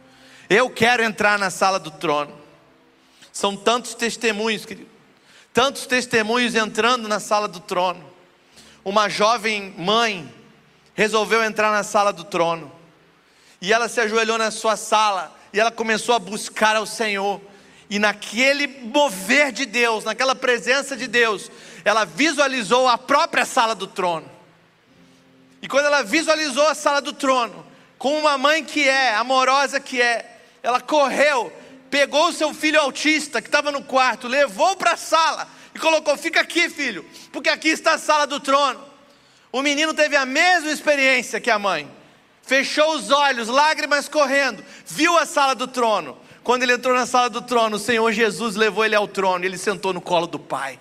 [0.49, 2.37] Eu quero entrar na sala do trono.
[3.33, 4.89] São tantos testemunhos, querido.
[5.53, 8.05] Tantos testemunhos entrando na sala do trono.
[8.85, 10.33] Uma jovem mãe
[10.95, 12.73] resolveu entrar na sala do trono.
[13.61, 17.41] E ela se ajoelhou na sua sala e ela começou a buscar ao Senhor.
[17.89, 21.51] E naquele mover de Deus, naquela presença de Deus,
[21.85, 24.31] ela visualizou a própria sala do trono.
[25.61, 27.65] E quando ela visualizou a sala do trono,
[27.99, 31.53] com uma mãe que é, amorosa que é, ela correu,
[31.91, 36.17] pegou o seu filho autista que estava no quarto, levou para a sala e colocou:
[36.17, 38.81] Fica aqui, filho, porque aqui está a sala do trono.
[39.53, 41.89] O menino teve a mesma experiência que a mãe,
[42.43, 47.31] fechou os olhos, lágrimas correndo, viu a sala do trono, quando ele entrou na sala
[47.31, 50.39] do trono, o Senhor Jesus levou ele ao trono e ele sentou no colo do
[50.39, 50.79] Pai.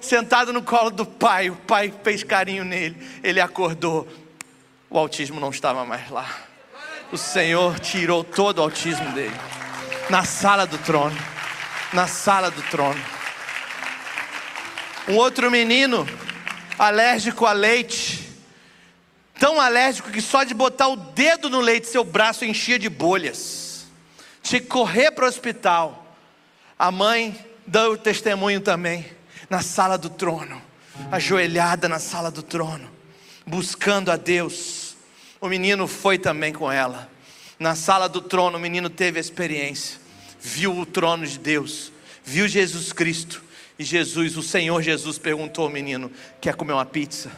[0.00, 4.06] Sentado no colo do Pai, o Pai fez carinho nele, ele acordou.
[4.90, 6.28] O autismo não estava mais lá.
[7.12, 9.34] O Senhor tirou todo o autismo dele.
[10.08, 11.16] Na sala do trono.
[11.92, 13.00] Na sala do trono.
[15.08, 16.06] Um outro menino,
[16.78, 18.28] alérgico a leite,
[19.38, 23.68] tão alérgico que só de botar o dedo no leite seu braço enchia de bolhas
[24.48, 26.06] tinha que correr para o hospital.
[26.78, 29.04] A mãe deu o testemunho também,
[29.48, 30.60] na sala do trono,
[31.10, 32.88] ajoelhada na sala do trono,
[33.46, 34.96] buscando a Deus.
[35.40, 37.10] O menino foi também com ela.
[37.58, 39.98] Na sala do trono, o menino teve a experiência,
[40.40, 41.92] viu o trono de Deus,
[42.24, 43.42] viu Jesus Cristo.
[43.78, 46.10] E Jesus, o Senhor Jesus, perguntou ao menino:
[46.40, 47.30] Quer comer uma pizza?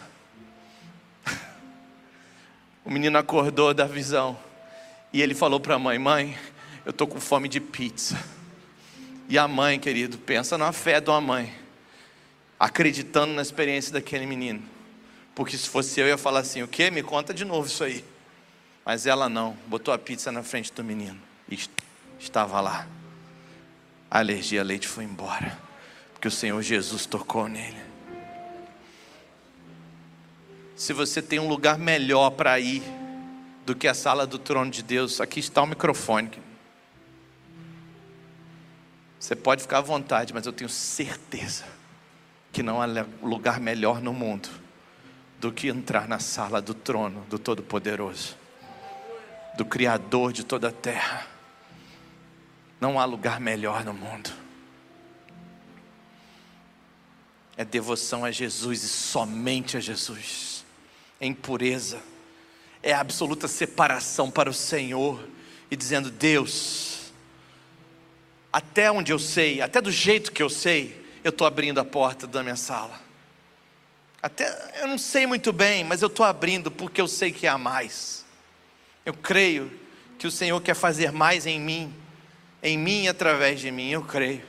[2.82, 4.38] O menino acordou da visão
[5.12, 6.36] e ele falou para a mãe: Mãe,
[6.84, 8.18] eu estou com fome de pizza.
[9.28, 11.54] E a mãe, querido, pensa na fé de uma mãe,
[12.60, 14.62] acreditando na experiência daquele menino.
[15.34, 16.90] Porque se fosse eu, eu ia falar assim: o que?
[16.90, 18.04] Me conta de novo isso aí.
[18.84, 21.18] Mas ela não, botou a pizza na frente do menino
[21.48, 21.58] e
[22.18, 22.86] estava lá.
[24.10, 25.56] A alergia a leite foi embora,
[26.12, 27.80] porque o Senhor Jesus tocou nele.
[30.76, 32.82] Se você tem um lugar melhor para ir
[33.64, 36.30] do que a sala do trono de Deus, aqui está o microfone.
[39.18, 41.79] Você pode ficar à vontade, mas eu tenho certeza
[42.52, 42.86] que não há
[43.22, 44.48] lugar melhor no mundo
[45.38, 48.36] do que entrar na sala do trono do Todo-Poderoso,
[49.56, 51.26] do Criador de toda a terra.
[52.80, 54.30] Não há lugar melhor no mundo.
[57.56, 60.64] É devoção a Jesus e somente a Jesus.
[61.20, 62.02] É impureza.
[62.82, 65.22] É absoluta separação para o Senhor
[65.70, 67.12] e dizendo: Deus,
[68.52, 72.26] até onde eu sei, até do jeito que eu sei, eu estou abrindo a porta
[72.26, 73.00] da minha sala.
[74.22, 77.56] Até eu não sei muito bem, mas eu estou abrindo porque eu sei que há
[77.56, 78.24] mais.
[79.04, 79.72] Eu creio
[80.18, 81.94] que o Senhor quer fazer mais em mim,
[82.62, 84.42] em mim e através de mim, eu creio.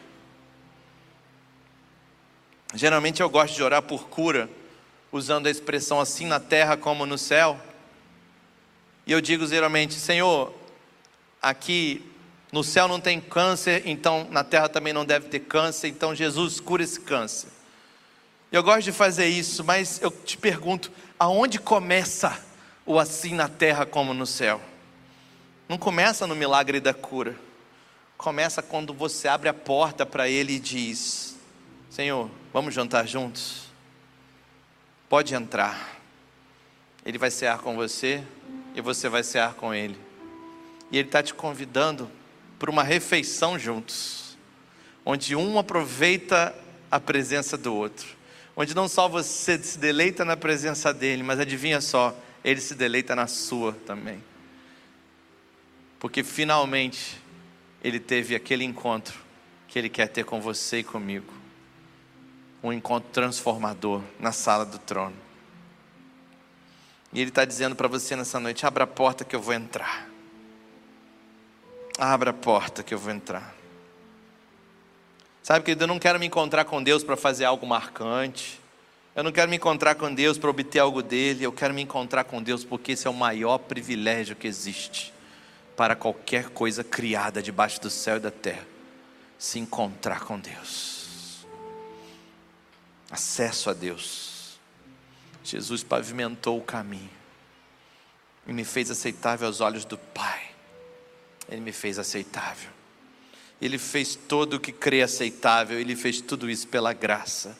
[2.73, 4.49] Geralmente eu gosto de orar por cura,
[5.11, 7.60] usando a expressão assim na terra como no céu.
[9.06, 10.53] E eu digo geralmente, Senhor,
[11.41, 12.11] aqui
[12.52, 16.60] no céu não tem câncer, então na terra também não deve ter câncer, então Jesus
[16.60, 17.48] cura esse câncer.
[18.52, 22.44] Eu gosto de fazer isso, mas eu te pergunto: aonde começa
[22.86, 24.60] o assim na terra como no céu?
[25.69, 27.38] Não começa no milagre da cura,
[28.18, 31.38] começa quando você abre a porta para Ele e diz:
[31.90, 33.72] Senhor, vamos jantar juntos?
[35.07, 35.99] Pode entrar.
[37.06, 38.22] Ele vai cear com você
[38.76, 39.98] e você vai cear com Ele.
[40.91, 42.11] E Ele está te convidando
[42.62, 44.38] por uma refeição juntos,
[45.04, 46.56] onde um aproveita
[46.92, 48.08] a presença do outro,
[48.56, 53.16] onde não só você se deleita na presença dele, mas adivinha só, ele se deleita
[53.16, 54.24] na sua também.
[56.00, 57.20] Porque finalmente
[57.84, 59.20] ele teve aquele encontro
[59.68, 61.34] que ele quer ter com você e comigo.
[62.62, 65.16] Um encontro transformador na sala do trono.
[67.12, 70.11] E ele está dizendo para você nessa noite: abra a porta que eu vou entrar.
[71.98, 73.54] Abra a porta que eu vou entrar.
[75.44, 78.60] Sabe, querido, eu não quero me encontrar com Deus para fazer algo marcante.
[79.16, 81.44] Eu não quero me encontrar com Deus para obter algo dele.
[81.44, 85.14] Eu quero me encontrar com Deus porque esse é o maior privilégio que existe
[85.76, 88.66] para qualquer coisa criada debaixo do céu e da terra.
[89.38, 91.46] Se encontrar com Deus.
[93.10, 94.60] Acesso a Deus.
[95.44, 97.10] Jesus pavimentou o caminho
[98.48, 100.51] e me fez aceitável aos olhos do Pai.
[101.52, 102.69] Ele me fez aceitável.
[103.61, 107.56] Ele fez todo o que crê aceitável, ele fez tudo isso pela graça.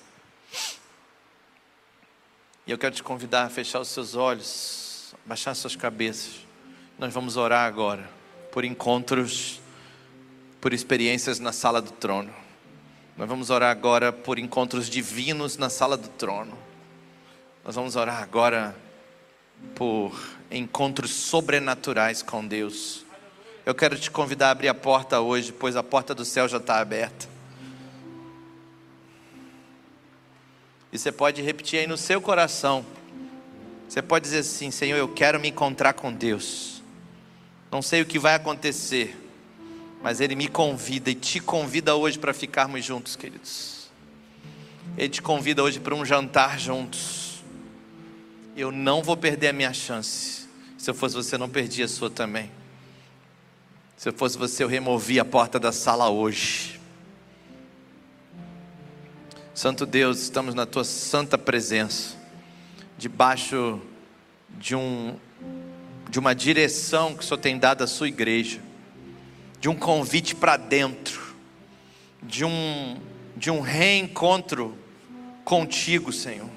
[2.66, 6.48] E eu quero te convidar a fechar os seus olhos, baixar suas cabeças.
[6.98, 8.10] Nós vamos orar agora
[8.52, 9.60] por encontros,
[10.60, 12.34] por experiências na sala do trono.
[13.18, 16.58] Nós vamos orar agora por encontros divinos na sala do trono.
[17.64, 18.76] Nós vamos orar agora
[19.76, 20.12] por
[20.50, 23.06] encontros sobrenaturais com Deus.
[23.66, 26.58] Eu quero te convidar a abrir a porta hoje, pois a porta do céu já
[26.58, 27.30] está aberta.
[30.92, 32.86] E você pode repetir aí no seu coração.
[33.88, 36.82] Você pode dizer assim: Senhor, eu quero me encontrar com Deus.
[37.72, 39.16] Não sei o que vai acontecer,
[40.02, 43.90] mas Ele me convida e te convida hoje para ficarmos juntos, queridos.
[44.98, 47.44] Ele te convida hoje para um jantar juntos.
[48.58, 50.50] Eu não vou perder a minha chance.
[50.78, 52.50] Se eu fosse você, não perdia a sua também.
[54.02, 56.80] Se eu fosse você, eu removia a porta da sala hoje.
[59.54, 62.16] Santo Deus, estamos na tua santa presença,
[62.98, 63.80] debaixo
[64.58, 65.16] de um
[66.10, 68.60] de uma direção que o Senhor tem dado à sua igreja,
[69.60, 71.36] de um convite para dentro,
[72.24, 73.00] de um
[73.38, 74.76] de um reencontro
[75.46, 76.50] contigo, Senhor.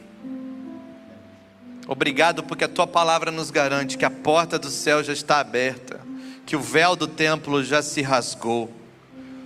[1.86, 6.03] Obrigado porque a tua palavra nos garante que a porta do céu já está aberta
[6.46, 8.70] que o véu do templo já se rasgou.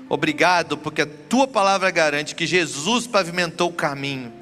[0.09, 4.33] Obrigado, porque a tua palavra garante que Jesus pavimentou o caminho.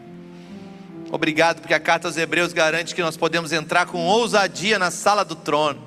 [1.10, 5.24] Obrigado, porque a carta aos Hebreus garante que nós podemos entrar com ousadia na sala
[5.24, 5.80] do trono,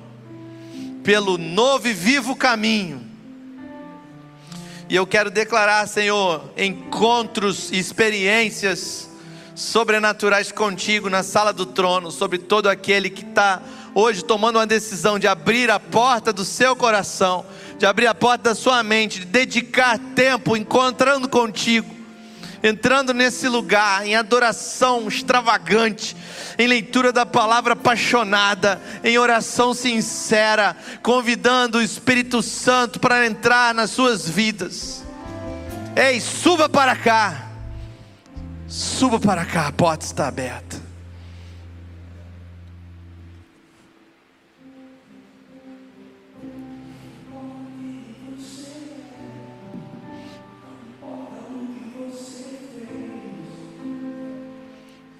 [1.02, 3.06] pelo novo e vivo caminho.
[4.88, 9.09] E eu quero declarar, Senhor, encontros e experiências
[9.60, 13.60] sobrenaturais contigo na sala do trono, sobre todo aquele que está
[13.94, 17.44] hoje tomando uma decisão de abrir a porta do seu coração,
[17.78, 21.94] de abrir a porta da sua mente, de dedicar tempo encontrando contigo,
[22.62, 26.16] entrando nesse lugar em adoração extravagante,
[26.58, 33.90] em leitura da palavra apaixonada, em oração sincera, convidando o Espírito Santo para entrar nas
[33.90, 35.04] suas vidas.
[35.94, 37.49] Ei, suba para cá.
[38.70, 40.80] Suba para cá, a porta está aberta.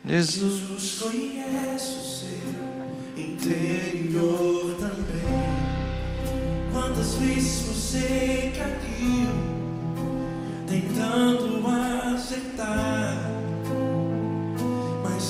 [0.07, 5.51] Jesus conhece o seu interior também.
[6.73, 9.51] Quantas vezes você caiu
[10.69, 11.67] tentando
[12.15, 13.40] acertar,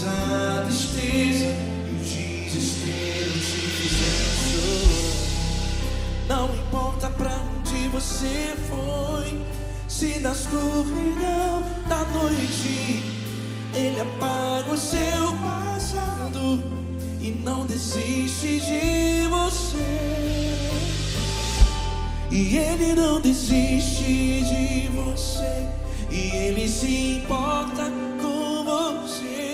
[0.06, 5.10] a tristeza e o desespero te fizeram.
[6.28, 9.40] Não importa pra onde você foi,
[9.88, 13.02] se na escuridão da noite
[13.74, 16.62] ele apaga o seu passado
[17.20, 20.20] e não desiste de você.
[22.30, 25.68] E ele não desiste de você.
[26.10, 27.90] E ele se importa
[28.20, 29.49] com você.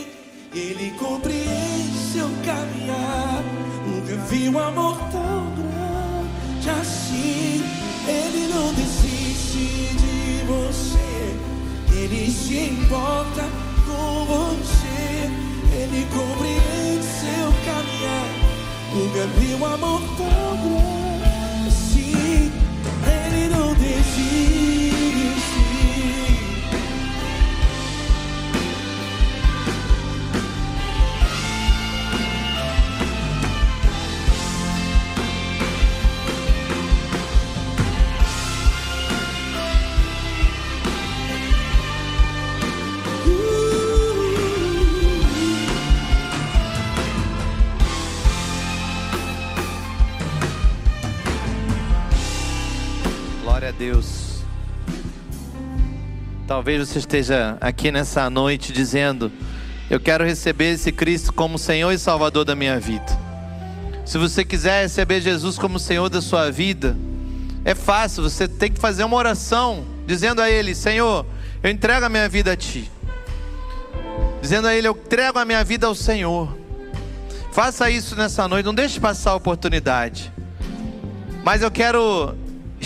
[0.57, 3.45] Ele compreende seu caminhar.
[3.87, 7.63] Nunca vi um amor tão grande assim.
[8.09, 11.37] Ele não desiste de você.
[11.95, 13.43] Ele se importa
[13.85, 15.31] com você.
[15.77, 18.27] Ele compreende seu caminhar.
[18.95, 22.51] Nunca vi um amor tão grande assim.
[23.05, 24.66] Ele não desiste.
[53.73, 54.37] Deus.
[56.47, 59.33] Talvez você esteja aqui nessa noite dizendo:
[59.91, 63.07] Eu quero receber esse Cristo como Senhor e Salvador da minha vida.
[64.05, 66.97] Se você quiser receber Jesus como Senhor da sua vida,
[67.65, 71.27] é fácil, você tem que fazer uma oração, dizendo a Ele: Senhor,
[71.61, 72.89] eu entrego a minha vida a Ti.
[74.41, 76.57] Dizendo a Ele: Eu entrego a minha vida ao Senhor.
[77.51, 80.33] Faça isso nessa noite, não deixe passar a oportunidade.
[81.43, 82.37] Mas eu quero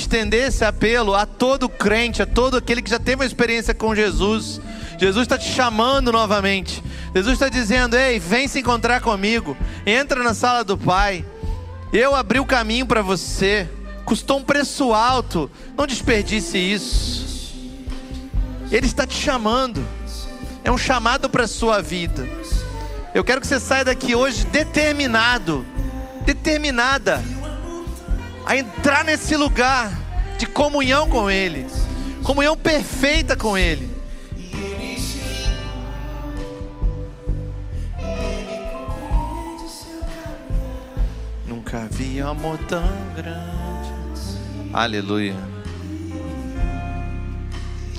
[0.01, 3.94] estender esse apelo a todo crente, a todo aquele que já teve uma experiência com
[3.94, 4.60] Jesus.
[4.98, 6.82] Jesus está te chamando novamente.
[7.14, 9.56] Jesus está dizendo: Ei, vem se encontrar comigo.
[9.86, 11.24] Entra na sala do Pai.
[11.93, 13.68] Eu abri o caminho para você
[14.10, 15.48] custou um preço alto.
[15.78, 17.55] Não desperdice isso.
[18.68, 19.86] Ele está te chamando.
[20.64, 22.28] É um chamado para a sua vida.
[23.14, 25.64] Eu quero que você saia daqui hoje determinado,
[26.24, 27.22] determinada
[28.44, 29.92] a entrar nesse lugar
[30.38, 31.66] de comunhão com Ele,
[32.22, 33.90] comunhão perfeita com Ele.
[41.46, 42.82] Nunca vi amor tão
[43.14, 43.60] grande.
[44.72, 45.36] Aleluia.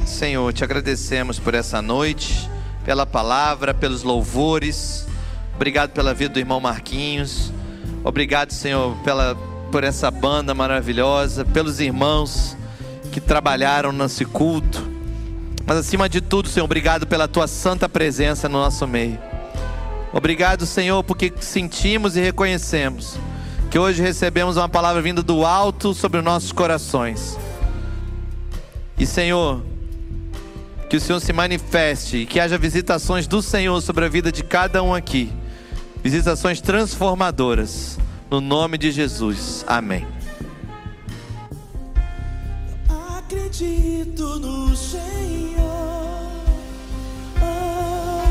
[0.06, 2.50] Senhor, te agradecemos por essa noite,
[2.84, 5.08] pela palavra, pelos louvores.
[5.56, 7.52] Obrigado pela vida do irmão Marquinhos.
[8.04, 9.36] Obrigado, Senhor, pela,
[9.72, 12.58] por essa banda maravilhosa, pelos irmãos
[13.12, 14.86] que trabalharam nesse culto.
[15.66, 19.18] Mas acima de tudo, Senhor, obrigado pela tua santa presença no nosso meio.
[20.12, 23.18] Obrigado, Senhor, porque sentimos e reconhecemos
[23.70, 27.38] que hoje recebemos uma palavra vinda do alto sobre os nossos corações.
[29.00, 29.64] E Senhor,
[30.90, 34.44] que o Senhor se manifeste e que haja visitações do Senhor sobre a vida de
[34.44, 35.32] cada um aqui.
[36.04, 37.98] Visitações transformadoras.
[38.32, 39.66] No nome de Jesus.
[39.68, 40.08] Amém.
[43.18, 45.60] Acredito no Senhor.
[47.42, 48.24] Oh,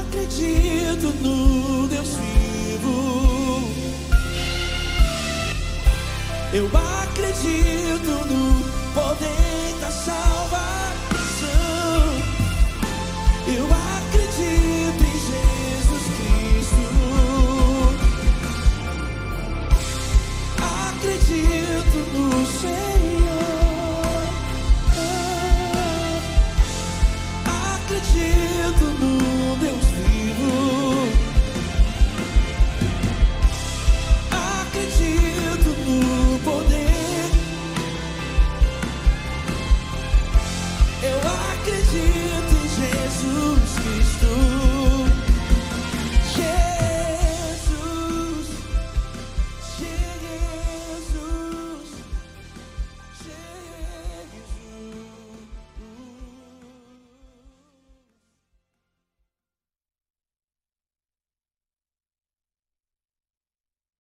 [0.00, 2.16] acredito no Deus
[6.52, 8.62] Eu acredito no
[8.94, 10.27] poder da salvação.